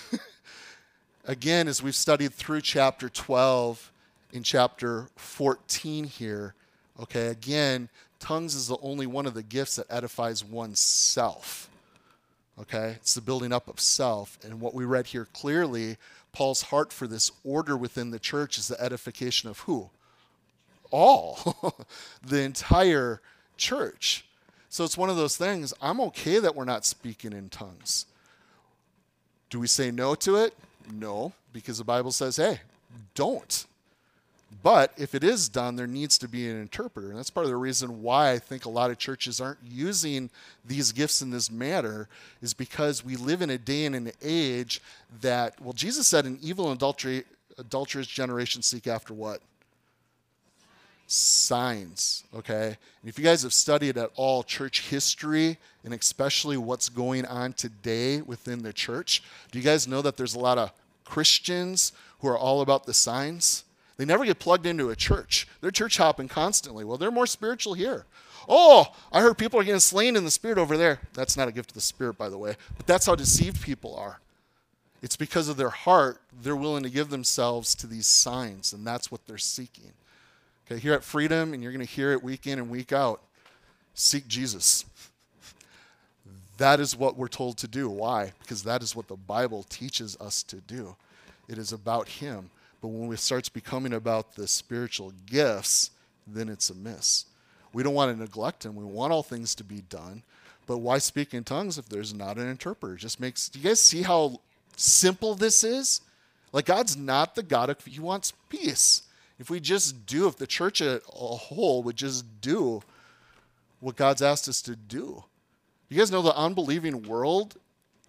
[1.25, 3.91] Again, as we've studied through chapter 12
[4.31, 6.53] in chapter 14 here,
[7.01, 11.69] okay, again, tongues is the only one of the gifts that edifies oneself.
[12.59, 14.37] Okay, it's the building up of self.
[14.43, 15.97] And what we read here clearly
[16.33, 19.89] Paul's heart for this order within the church is the edification of who?
[20.91, 21.75] All,
[22.25, 23.21] the entire
[23.57, 24.25] church.
[24.69, 25.73] So it's one of those things.
[25.81, 28.05] I'm okay that we're not speaking in tongues.
[29.49, 30.53] Do we say no to it?
[30.91, 32.61] No, because the Bible says, hey,
[33.15, 33.65] don't.
[34.63, 37.09] But if it is done, there needs to be an interpreter.
[37.09, 40.29] And that's part of the reason why I think a lot of churches aren't using
[40.65, 42.09] these gifts in this manner,
[42.41, 44.81] is because we live in a day and an age
[45.21, 47.23] that, well, Jesus said, an evil and adultery,
[47.57, 49.41] adulterous generation seek after what?
[51.07, 52.67] Signs, okay?
[52.67, 57.53] And if you guys have studied at all church history and especially what's going on
[57.53, 60.71] today within the church, do you guys know that there's a lot of
[61.03, 63.63] Christians who are all about the signs?
[64.01, 65.47] They never get plugged into a church.
[65.61, 66.83] They're church hopping constantly.
[66.83, 68.05] Well, they're more spiritual here.
[68.49, 71.01] Oh, I heard people are getting slain in the spirit over there.
[71.13, 72.55] That's not a gift of the spirit, by the way.
[72.77, 74.19] But that's how deceived people are.
[75.03, 79.11] It's because of their heart, they're willing to give themselves to these signs, and that's
[79.11, 79.93] what they're seeking.
[80.65, 83.21] Okay, here at Freedom, and you're going to hear it week in and week out
[83.93, 84.83] seek Jesus.
[86.57, 87.87] That is what we're told to do.
[87.87, 88.33] Why?
[88.39, 90.95] Because that is what the Bible teaches us to do.
[91.47, 92.49] It is about Him.
[92.81, 95.91] But when it starts becoming about the spiritual gifts,
[96.25, 97.25] then it's a miss.
[97.73, 98.75] We don't want to neglect them.
[98.75, 100.23] We want all things to be done.
[100.65, 102.95] But why speak in tongues if there's not an interpreter?
[102.95, 104.41] It just makes do you guys see how
[104.75, 106.01] simple this is?
[106.51, 109.03] Like God's not the God of he wants peace.
[109.39, 112.81] If we just do, if the church as a whole would just do
[113.79, 115.23] what God's asked us to do.
[115.89, 117.57] You guys know the unbelieving world,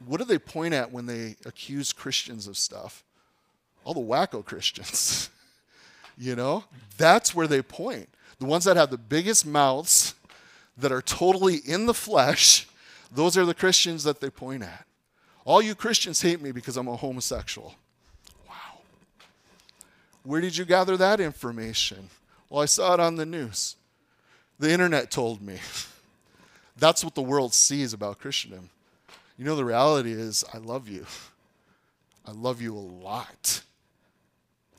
[0.04, 3.02] what do they point at when they accuse Christians of stuff?
[3.84, 5.30] All the wacko Christians.
[6.18, 6.64] you know,
[6.96, 8.08] that's where they point.
[8.38, 10.14] The ones that have the biggest mouths,
[10.76, 12.66] that are totally in the flesh,
[13.10, 14.86] those are the Christians that they point at.
[15.44, 17.74] All you Christians hate me because I'm a homosexual.
[18.48, 18.80] Wow.
[20.22, 22.08] Where did you gather that information?
[22.48, 23.76] Well, I saw it on the news.
[24.58, 25.58] The internet told me.
[26.76, 28.70] That's what the world sees about Christendom.
[29.36, 31.06] You know, the reality is, I love you.
[32.26, 33.62] I love you a lot.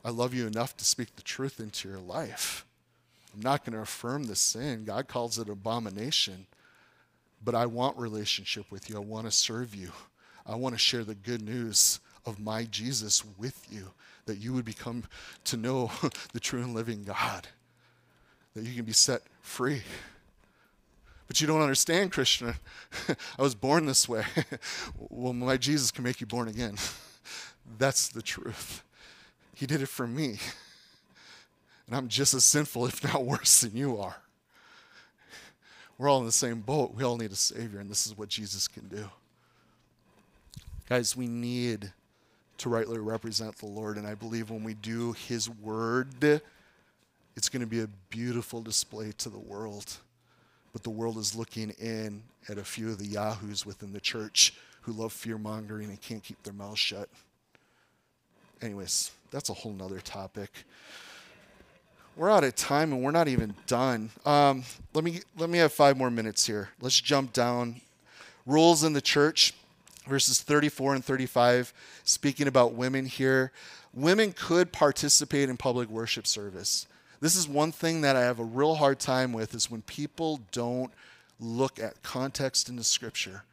[0.03, 2.65] I love you enough to speak the truth into your life.
[3.33, 4.83] I'm not going to affirm the sin.
[4.85, 6.45] God calls it abomination.
[7.43, 8.95] But I want relationship with you.
[8.95, 9.91] I want to serve you.
[10.45, 13.91] I want to share the good news of my Jesus with you,
[14.25, 15.03] that you would become
[15.45, 15.91] to know
[16.33, 17.47] the true and living God,
[18.55, 19.81] that you can be set free.
[21.27, 22.53] But you don't understand, Christian.
[23.39, 24.23] I was born this way.
[25.09, 26.75] well, my Jesus can make you born again.
[27.77, 28.83] That's the truth.
[29.53, 30.39] He did it for me.
[31.85, 34.15] And I'm just as sinful, if not worse, than you are.
[35.97, 36.93] We're all in the same boat.
[36.93, 39.09] We all need a Savior, and this is what Jesus can do.
[40.87, 41.91] Guys, we need
[42.57, 46.41] to rightly represent the Lord, and I believe when we do His Word,
[47.35, 49.97] it's going to be a beautiful display to the world.
[50.71, 54.53] But the world is looking in at a few of the yahoos within the church
[54.81, 57.09] who love fear mongering and can't keep their mouths shut.
[58.61, 60.63] Anyways, that's a whole nother topic.
[62.15, 64.11] We're out of time and we're not even done.
[64.25, 64.63] Um,
[64.93, 66.69] let me let me have five more minutes here.
[66.79, 67.81] Let's jump down.
[68.45, 69.53] Rules in the church,
[70.07, 71.73] verses 34 and 35,
[72.03, 73.51] speaking about women here.
[73.93, 76.87] Women could participate in public worship service.
[77.19, 80.41] This is one thing that I have a real hard time with is when people
[80.51, 80.91] don't
[81.39, 83.43] look at context in the scripture.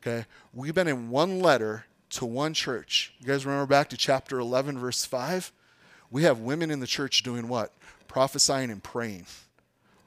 [0.00, 0.26] Okay?
[0.54, 1.84] We've been in one letter
[2.16, 3.12] to one church.
[3.20, 5.52] You guys remember back to chapter 11, verse 5?
[6.10, 7.72] We have women in the church doing what?
[8.16, 9.26] prophesying and praying.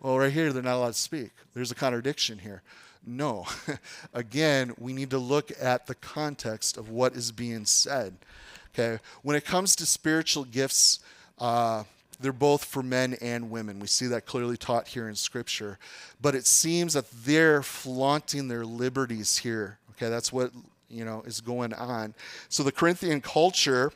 [0.01, 1.29] Well, right here, they're not allowed to speak.
[1.53, 2.63] There's a contradiction here.
[3.05, 3.45] No.
[4.15, 8.15] Again, we need to look at the context of what is being said.
[8.73, 8.99] Okay.
[9.21, 11.01] When it comes to spiritual gifts,
[11.37, 11.83] uh,
[12.19, 13.79] they're both for men and women.
[13.79, 15.77] We see that clearly taught here in Scripture.
[16.19, 19.77] But it seems that they're flaunting their liberties here.
[19.91, 20.51] Okay, that's what
[20.89, 22.13] you know is going on.
[22.49, 23.91] So the Corinthian culture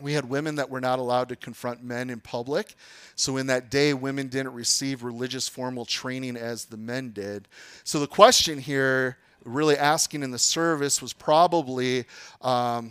[0.00, 2.74] we had women that were not allowed to confront men in public.
[3.14, 7.46] So, in that day, women didn't receive religious formal training as the men did.
[7.84, 12.06] So, the question here, really asking in the service, was probably
[12.42, 12.90] um,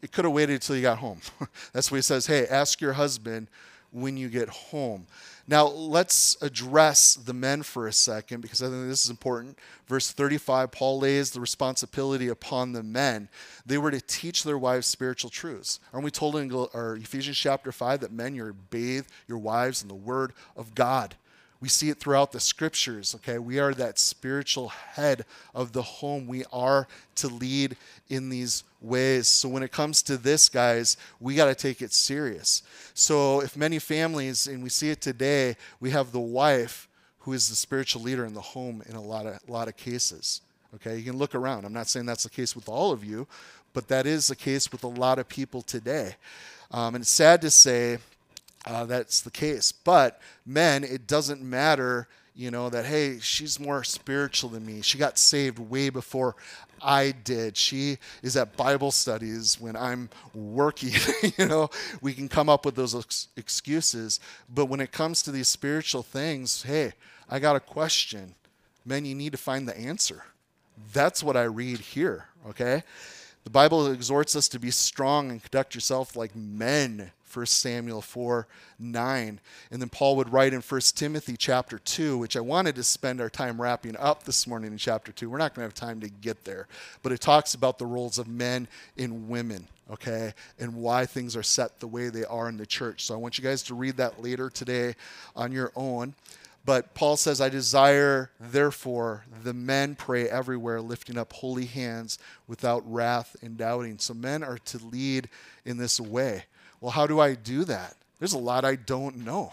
[0.00, 1.20] it could have waited until you got home.
[1.72, 3.48] That's what he says hey, ask your husband
[3.90, 5.06] when you get home.
[5.46, 9.58] Now, let's address the men for a second because I think this is important.
[9.86, 13.30] Verse 35, Paul lays the responsibility upon the men.
[13.64, 15.80] They were to teach their wives spiritual truths.
[15.92, 16.50] Aren't we told in
[17.02, 18.54] Ephesians chapter 5 that men, you're
[19.26, 21.14] your wives in the word of God?
[21.60, 23.38] We see it throughout the scriptures, okay?
[23.38, 25.24] We are that spiritual head
[25.54, 26.28] of the home.
[26.28, 26.86] We are
[27.16, 27.76] to lead
[28.08, 29.28] in these ways.
[29.28, 32.62] So when it comes to this, guys, we got to take it serious.
[32.94, 36.88] So if many families, and we see it today, we have the wife
[37.20, 39.76] who is the spiritual leader in the home in a lot of, a lot of
[39.76, 40.40] cases.
[40.74, 41.64] Okay, you can look around.
[41.64, 43.26] I'm not saying that's the case with all of you,
[43.72, 46.16] but that is the case with a lot of people today.
[46.70, 47.98] Um, and it's sad to say
[48.66, 49.72] uh, that's the case.
[49.72, 54.82] But men, it doesn't matter, you know, that, hey, she's more spiritual than me.
[54.82, 56.36] She got saved way before
[56.82, 57.56] I did.
[57.56, 60.92] She is at Bible studies when I'm working.
[61.38, 61.70] you know,
[62.00, 64.20] we can come up with those ex- excuses.
[64.52, 66.92] But when it comes to these spiritual things, hey,
[67.28, 68.34] I got a question.
[68.84, 70.24] Men, you need to find the answer.
[70.92, 72.82] That's what I read here, okay?
[73.44, 78.48] The Bible exhorts us to be strong and conduct yourself like men 1 Samuel 4
[78.80, 79.40] 9.
[79.70, 83.20] And then Paul would write in 1 Timothy chapter 2, which I wanted to spend
[83.20, 85.30] our time wrapping up this morning in chapter 2.
[85.30, 86.66] We're not going to have time to get there,
[87.02, 88.66] but it talks about the roles of men
[88.96, 93.04] and women, okay, and why things are set the way they are in the church.
[93.04, 94.96] So I want you guys to read that later today
[95.36, 96.14] on your own.
[96.64, 102.82] But Paul says, I desire, therefore, the men pray everywhere, lifting up holy hands without
[102.84, 103.98] wrath and doubting.
[103.98, 105.30] So men are to lead
[105.64, 106.44] in this way.
[106.80, 107.96] Well, how do I do that?
[108.18, 109.52] There's a lot I don't know.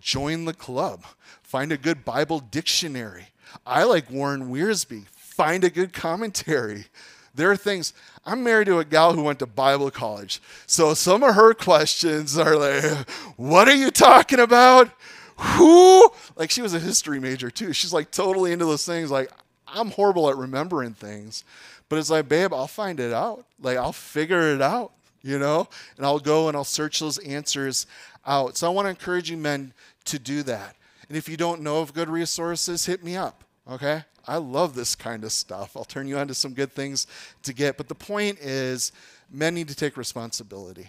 [0.00, 1.04] Join the club,
[1.42, 3.28] find a good Bible dictionary.
[3.64, 5.06] I like Warren Wiersbe.
[5.08, 6.86] Find a good commentary.
[7.34, 7.92] There are things.
[8.24, 10.40] I'm married to a gal who went to Bible college.
[10.66, 14.90] So some of her questions are like, What are you talking about?
[15.36, 16.10] Who?
[16.34, 17.72] Like she was a history major too.
[17.72, 19.10] She's like totally into those things.
[19.10, 19.30] Like,
[19.68, 21.44] I'm horrible at remembering things.
[21.88, 23.44] But it's like, babe, I'll find it out.
[23.60, 24.92] Like, I'll figure it out
[25.26, 25.68] you know?
[25.96, 27.86] And I'll go and I'll search those answers
[28.26, 28.56] out.
[28.56, 29.72] So I want to encourage you men
[30.06, 30.76] to do that.
[31.08, 34.04] And if you don't know of good resources, hit me up, okay?
[34.26, 35.76] I love this kind of stuff.
[35.76, 37.06] I'll turn you on to some good things
[37.44, 37.76] to get.
[37.76, 38.92] But the point is,
[39.30, 40.88] men need to take responsibility.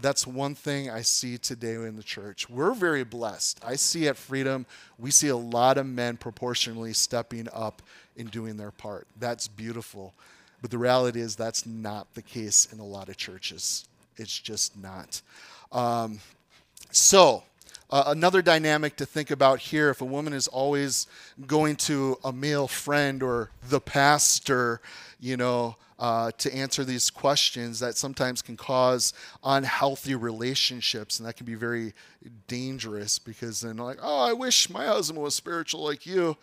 [0.00, 2.48] That's one thing I see today in the church.
[2.48, 3.60] We're very blessed.
[3.64, 4.64] I see at Freedom,
[4.96, 7.82] we see a lot of men proportionally stepping up
[8.16, 9.08] and doing their part.
[9.18, 10.14] That's beautiful.
[10.60, 13.86] But the reality is that's not the case in a lot of churches.
[14.16, 15.22] It's just not.
[15.70, 16.20] Um,
[16.90, 17.44] so,
[17.90, 21.06] uh, another dynamic to think about here if a woman is always
[21.46, 24.80] going to a male friend or the pastor,
[25.20, 31.36] you know, uh, to answer these questions, that sometimes can cause unhealthy relationships, and that
[31.36, 31.92] can be very
[32.46, 36.36] dangerous because then, like, oh, I wish my husband was spiritual like you.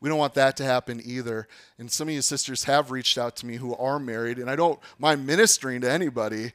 [0.00, 1.48] We don't want that to happen either.
[1.78, 4.56] And some of you sisters have reached out to me who are married, and I
[4.56, 6.52] don't mind ministering to anybody,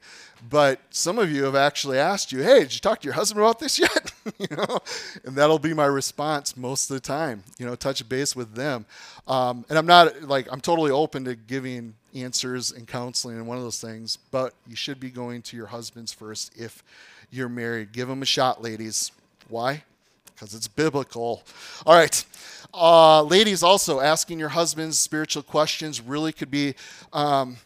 [0.48, 3.44] but some of you have actually asked you, "Hey, did you talk to your husband
[3.44, 4.78] about this yet?" you know,
[5.24, 7.42] and that'll be my response most of the time.
[7.58, 8.86] You know, touch base with them.
[9.26, 13.56] Um, and I'm not like I'm totally open to giving answers and counseling and one
[13.56, 16.82] of those things, but you should be going to your husbands first if
[17.30, 17.92] you're married.
[17.92, 19.12] Give them a shot, ladies.
[19.48, 19.84] Why?
[20.34, 21.42] Because it's biblical.
[21.86, 22.24] All right.
[22.74, 26.74] Uh, ladies, also asking your husbands spiritual questions really could be.
[27.12, 27.58] Um,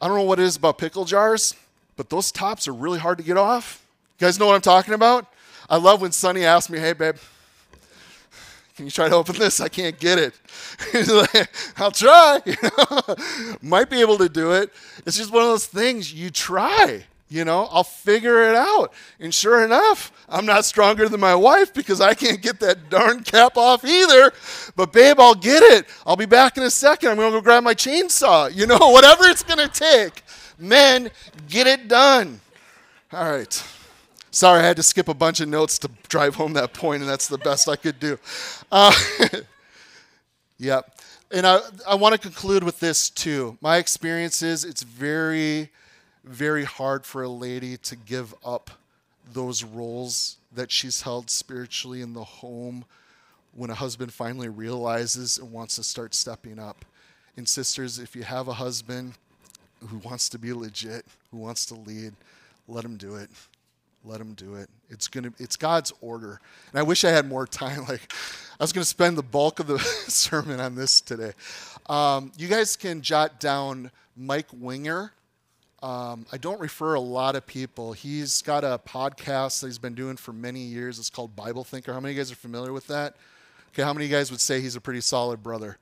[0.00, 1.54] I don't know what it is about pickle jars,
[1.96, 3.86] but those tops are really hard to get off.
[4.18, 5.32] You guys know what I'm talking about?
[5.70, 7.16] I love when Sonny asks me, "Hey, babe,
[8.76, 9.60] can you try to open this?
[9.60, 10.34] I can't get it."
[11.78, 13.16] "I'll try." You know?
[13.62, 14.74] Might be able to do it.
[15.06, 17.06] It's just one of those things you try.
[17.28, 18.92] You know, I'll figure it out.
[19.18, 23.24] And sure enough, I'm not stronger than my wife because I can't get that darn
[23.24, 24.32] cap off either.
[24.76, 25.86] But babe, I'll get it.
[26.06, 27.10] I'll be back in a second.
[27.10, 28.54] I'm going to go grab my chainsaw.
[28.54, 30.22] You know, whatever it's going to take.
[30.58, 31.10] Men,
[31.48, 32.40] get it done.
[33.12, 33.62] All right.
[34.30, 37.10] Sorry, I had to skip a bunch of notes to drive home that point, and
[37.10, 38.18] that's the best I could do.
[38.70, 38.92] Uh,
[40.58, 41.00] yep.
[41.32, 41.58] And I,
[41.88, 43.58] I want to conclude with this too.
[43.60, 45.70] My experience is it's very
[46.26, 48.70] very hard for a lady to give up
[49.32, 52.84] those roles that she's held spiritually in the home
[53.54, 56.84] when a husband finally realizes and wants to start stepping up.
[57.36, 59.14] And sisters, if you have a husband
[59.88, 62.12] who wants to be legit, who wants to lead,
[62.66, 63.30] let him do it.
[64.04, 64.68] Let him do it.
[64.88, 65.32] It's gonna.
[65.38, 66.40] It's God's order.
[66.70, 67.84] And I wish I had more time.
[67.88, 68.12] Like,
[68.58, 71.32] I was gonna spend the bulk of the sermon on this today.
[71.88, 75.12] Um, you guys can jot down Mike Winger
[75.82, 77.92] um, I don't refer a lot of people.
[77.92, 80.98] He's got a podcast that he's been doing for many years.
[80.98, 81.92] It's called Bible Thinker.
[81.92, 83.16] How many of you guys are familiar with that?
[83.72, 85.76] Okay, how many of you guys would say he's a pretty solid brother?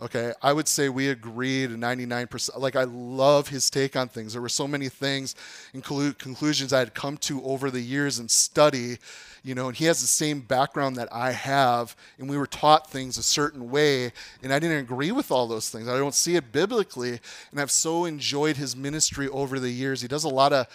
[0.00, 2.58] Okay, I would say we agree to 99%.
[2.58, 4.34] Like, I love his take on things.
[4.34, 5.34] There were so many things
[5.72, 8.98] and conclusions I had come to over the years and study,
[9.42, 12.90] you know, and he has the same background that I have, and we were taught
[12.90, 14.12] things a certain way,
[14.42, 15.88] and I didn't agree with all those things.
[15.88, 17.20] I don't see it biblically,
[17.50, 20.02] and I've so enjoyed his ministry over the years.
[20.02, 20.66] He does a lot of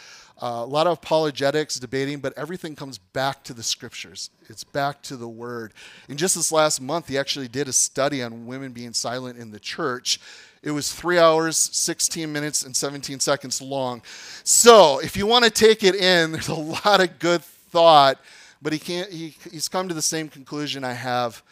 [0.41, 4.29] uh, a lot of apologetics, debating, but everything comes back to the scriptures.
[4.49, 5.73] It's back to the word.
[6.09, 9.51] And just this last month, he actually did a study on women being silent in
[9.51, 10.19] the church.
[10.63, 14.01] It was three hours, 16 minutes, and 17 seconds long.
[14.43, 18.19] So if you want to take it in, there's a lot of good thought,
[18.63, 21.43] but he can't, he, he's come to the same conclusion I have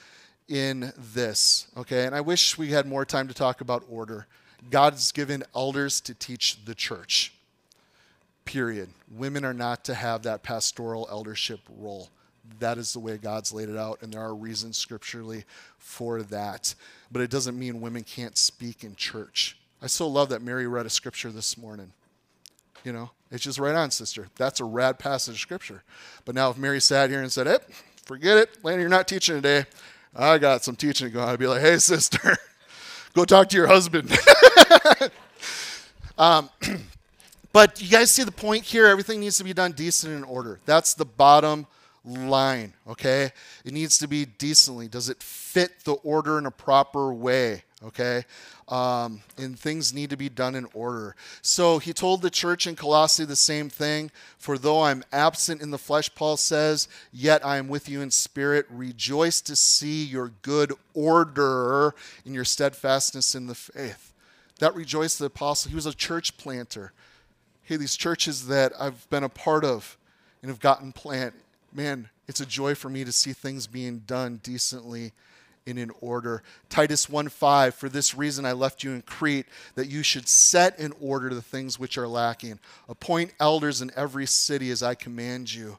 [0.47, 1.67] in this.
[1.77, 4.27] Okay, and I wish we had more time to talk about order.
[4.69, 7.33] God's given elders to teach the church
[8.45, 8.89] period.
[9.13, 12.09] Women are not to have that pastoral eldership role.
[12.59, 15.45] That is the way God's laid it out, and there are reasons scripturally
[15.77, 16.73] for that.
[17.11, 19.57] But it doesn't mean women can't speak in church.
[19.81, 21.91] I so love that Mary read a scripture this morning.
[22.83, 24.27] You know, it's just right on, sister.
[24.37, 25.83] That's a rad passage of scripture.
[26.25, 27.57] But now, if Mary sat here and said, Hey,
[28.05, 29.65] forget it, Landon, you're not teaching today.
[30.15, 31.23] I got some teaching to go.
[31.23, 32.37] I'd be like, Hey, sister,
[33.13, 34.11] go talk to your husband.
[36.17, 36.49] um,
[37.53, 38.87] But you guys see the point here?
[38.87, 40.59] Everything needs to be done decent and in order.
[40.65, 41.67] That's the bottom
[42.05, 43.31] line, okay?
[43.65, 44.87] It needs to be decently.
[44.87, 48.25] Does it fit the order in a proper way, okay?
[48.67, 51.15] Um, and things need to be done in order.
[51.41, 54.11] So he told the church in Colossae the same thing.
[54.37, 58.11] For though I'm absent in the flesh, Paul says, yet I am with you in
[58.11, 58.65] spirit.
[58.69, 61.93] Rejoice to see your good order
[62.25, 64.13] in your steadfastness in the faith.
[64.59, 65.69] That rejoiced the apostle.
[65.69, 66.93] He was a church planter
[67.71, 69.97] hey, these churches that I've been a part of
[70.41, 71.33] and have gotten plant,
[71.71, 75.13] man, it's a joy for me to see things being done decently
[75.67, 76.43] and in order.
[76.69, 79.45] Titus 1:5 For this reason I left you in Crete
[79.75, 82.59] that you should set in order the things which are lacking.
[82.89, 85.77] Appoint elders in every city as I command you.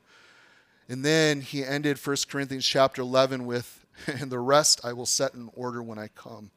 [0.88, 5.34] And then he ended 1 Corinthians chapter 11 with and the rest I will set
[5.34, 6.50] in order when I come.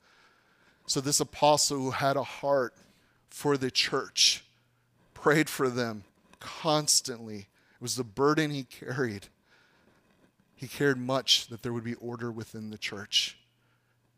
[0.88, 2.74] So this apostle who had a heart
[3.30, 4.44] for the church
[5.14, 6.04] prayed for them
[6.40, 7.40] constantly.
[7.40, 9.28] It was the burden he carried.
[10.56, 13.38] He cared much that there would be order within the church.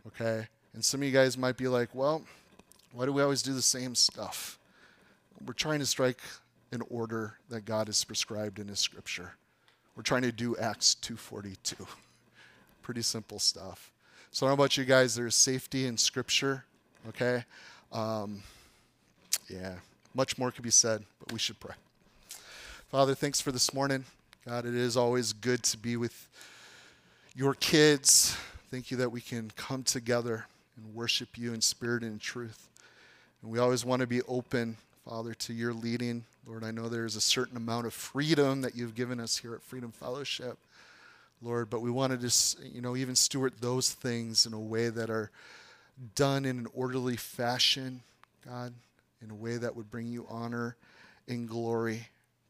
[0.06, 0.48] Okay?
[0.74, 2.24] And some of you guys might be like, well,
[2.94, 4.58] Why do we always do the same stuff?
[5.46, 6.20] We're trying to strike
[6.72, 9.34] an order that God has prescribed in his scripture.
[9.96, 11.88] We're trying to do Acts 242.
[12.82, 13.92] Pretty simple stuff.
[14.32, 16.66] So I don't know about you guys, there's safety in scripture,
[17.10, 17.44] okay?
[17.92, 18.44] Um,
[19.50, 19.76] yeah,
[20.14, 21.76] much more could be said, but we should pray.
[22.90, 24.06] Father, thanks for this morning.
[24.48, 26.30] God, it is always good to be with
[27.36, 28.38] your kids.
[28.72, 30.46] Thank you that we can come together
[30.78, 32.70] and worship you in spirit and in truth.
[33.42, 36.24] And we always want to be open, Father, to your leading.
[36.48, 39.62] Lord, I know there's a certain amount of freedom that you've given us here at
[39.62, 40.58] Freedom Fellowship.
[41.42, 44.88] Lord, but we want to just, you know, even steward those things in a way
[44.88, 45.30] that are
[46.16, 48.00] done in an orderly fashion,
[48.46, 48.72] God,
[49.22, 50.78] in a way that would bring you honor
[51.28, 52.08] and glory.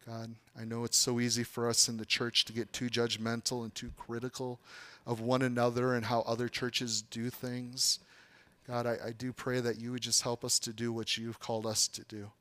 [0.08, 3.64] God, I know it's so easy for us in the church to get too judgmental
[3.64, 4.58] and too critical
[5.06, 8.00] of one another and how other churches do things.
[8.66, 11.42] God, I, I do pray that you would just help us to do what you've
[11.42, 12.32] called us to do,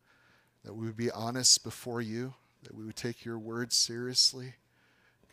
[0.65, 4.55] that we would be honest before you, that we would take your word seriously,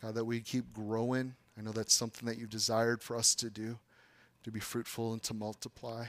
[0.02, 1.34] God, that we keep growing.
[1.56, 3.78] I know that's something that you've desired for us to do,
[4.42, 6.06] to be fruitful and to multiply.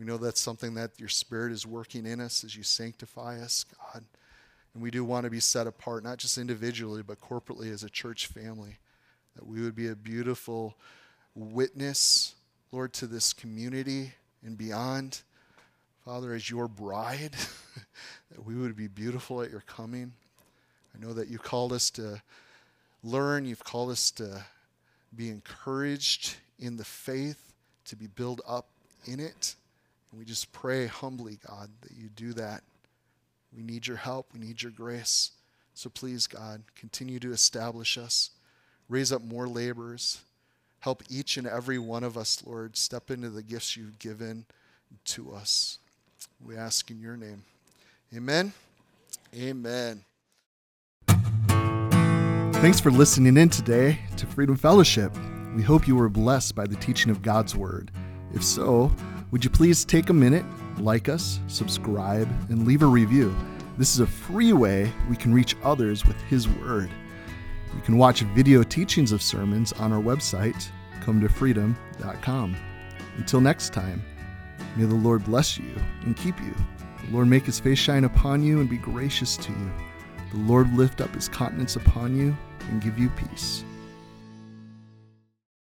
[0.00, 3.64] We know that's something that your Spirit is working in us as you sanctify us,
[3.92, 4.04] God.
[4.74, 7.90] And we do want to be set apart, not just individually, but corporately as a
[7.90, 8.78] church family,
[9.36, 10.76] that we would be a beautiful
[11.34, 12.34] witness
[12.74, 14.14] Lord, to this community
[14.44, 15.22] and beyond.
[16.04, 17.30] Father, as your bride,
[18.32, 20.12] that we would be beautiful at your coming.
[20.92, 22.20] I know that you called us to
[23.04, 24.44] learn, you've called us to
[25.14, 27.52] be encouraged in the faith,
[27.84, 28.66] to be built up
[29.04, 29.54] in it.
[30.10, 32.64] And we just pray humbly, God, that you do that.
[33.56, 35.32] We need your help, we need your grace.
[35.74, 38.30] So please, God, continue to establish us,
[38.88, 40.20] raise up more laborers
[40.84, 44.44] Help each and every one of us, Lord, step into the gifts you've given
[45.06, 45.78] to us.
[46.44, 47.42] We ask in your name.
[48.14, 48.52] Amen.
[49.34, 50.04] Amen.
[52.60, 55.10] Thanks for listening in today to Freedom Fellowship.
[55.56, 57.90] We hope you were blessed by the teaching of God's Word.
[58.34, 58.92] If so,
[59.30, 60.44] would you please take a minute,
[60.78, 63.34] like us, subscribe, and leave a review?
[63.76, 66.90] This is a free way we can reach others with His Word.
[67.74, 70.70] You can watch video teachings of sermons on our website,
[71.00, 72.56] cometofreedom.com.
[73.16, 74.02] Until next time,
[74.76, 76.54] may the Lord bless you and keep you.
[77.04, 79.72] The Lord make his face shine upon you and be gracious to you.
[80.32, 82.36] The Lord lift up his countenance upon you
[82.70, 83.64] and give you peace.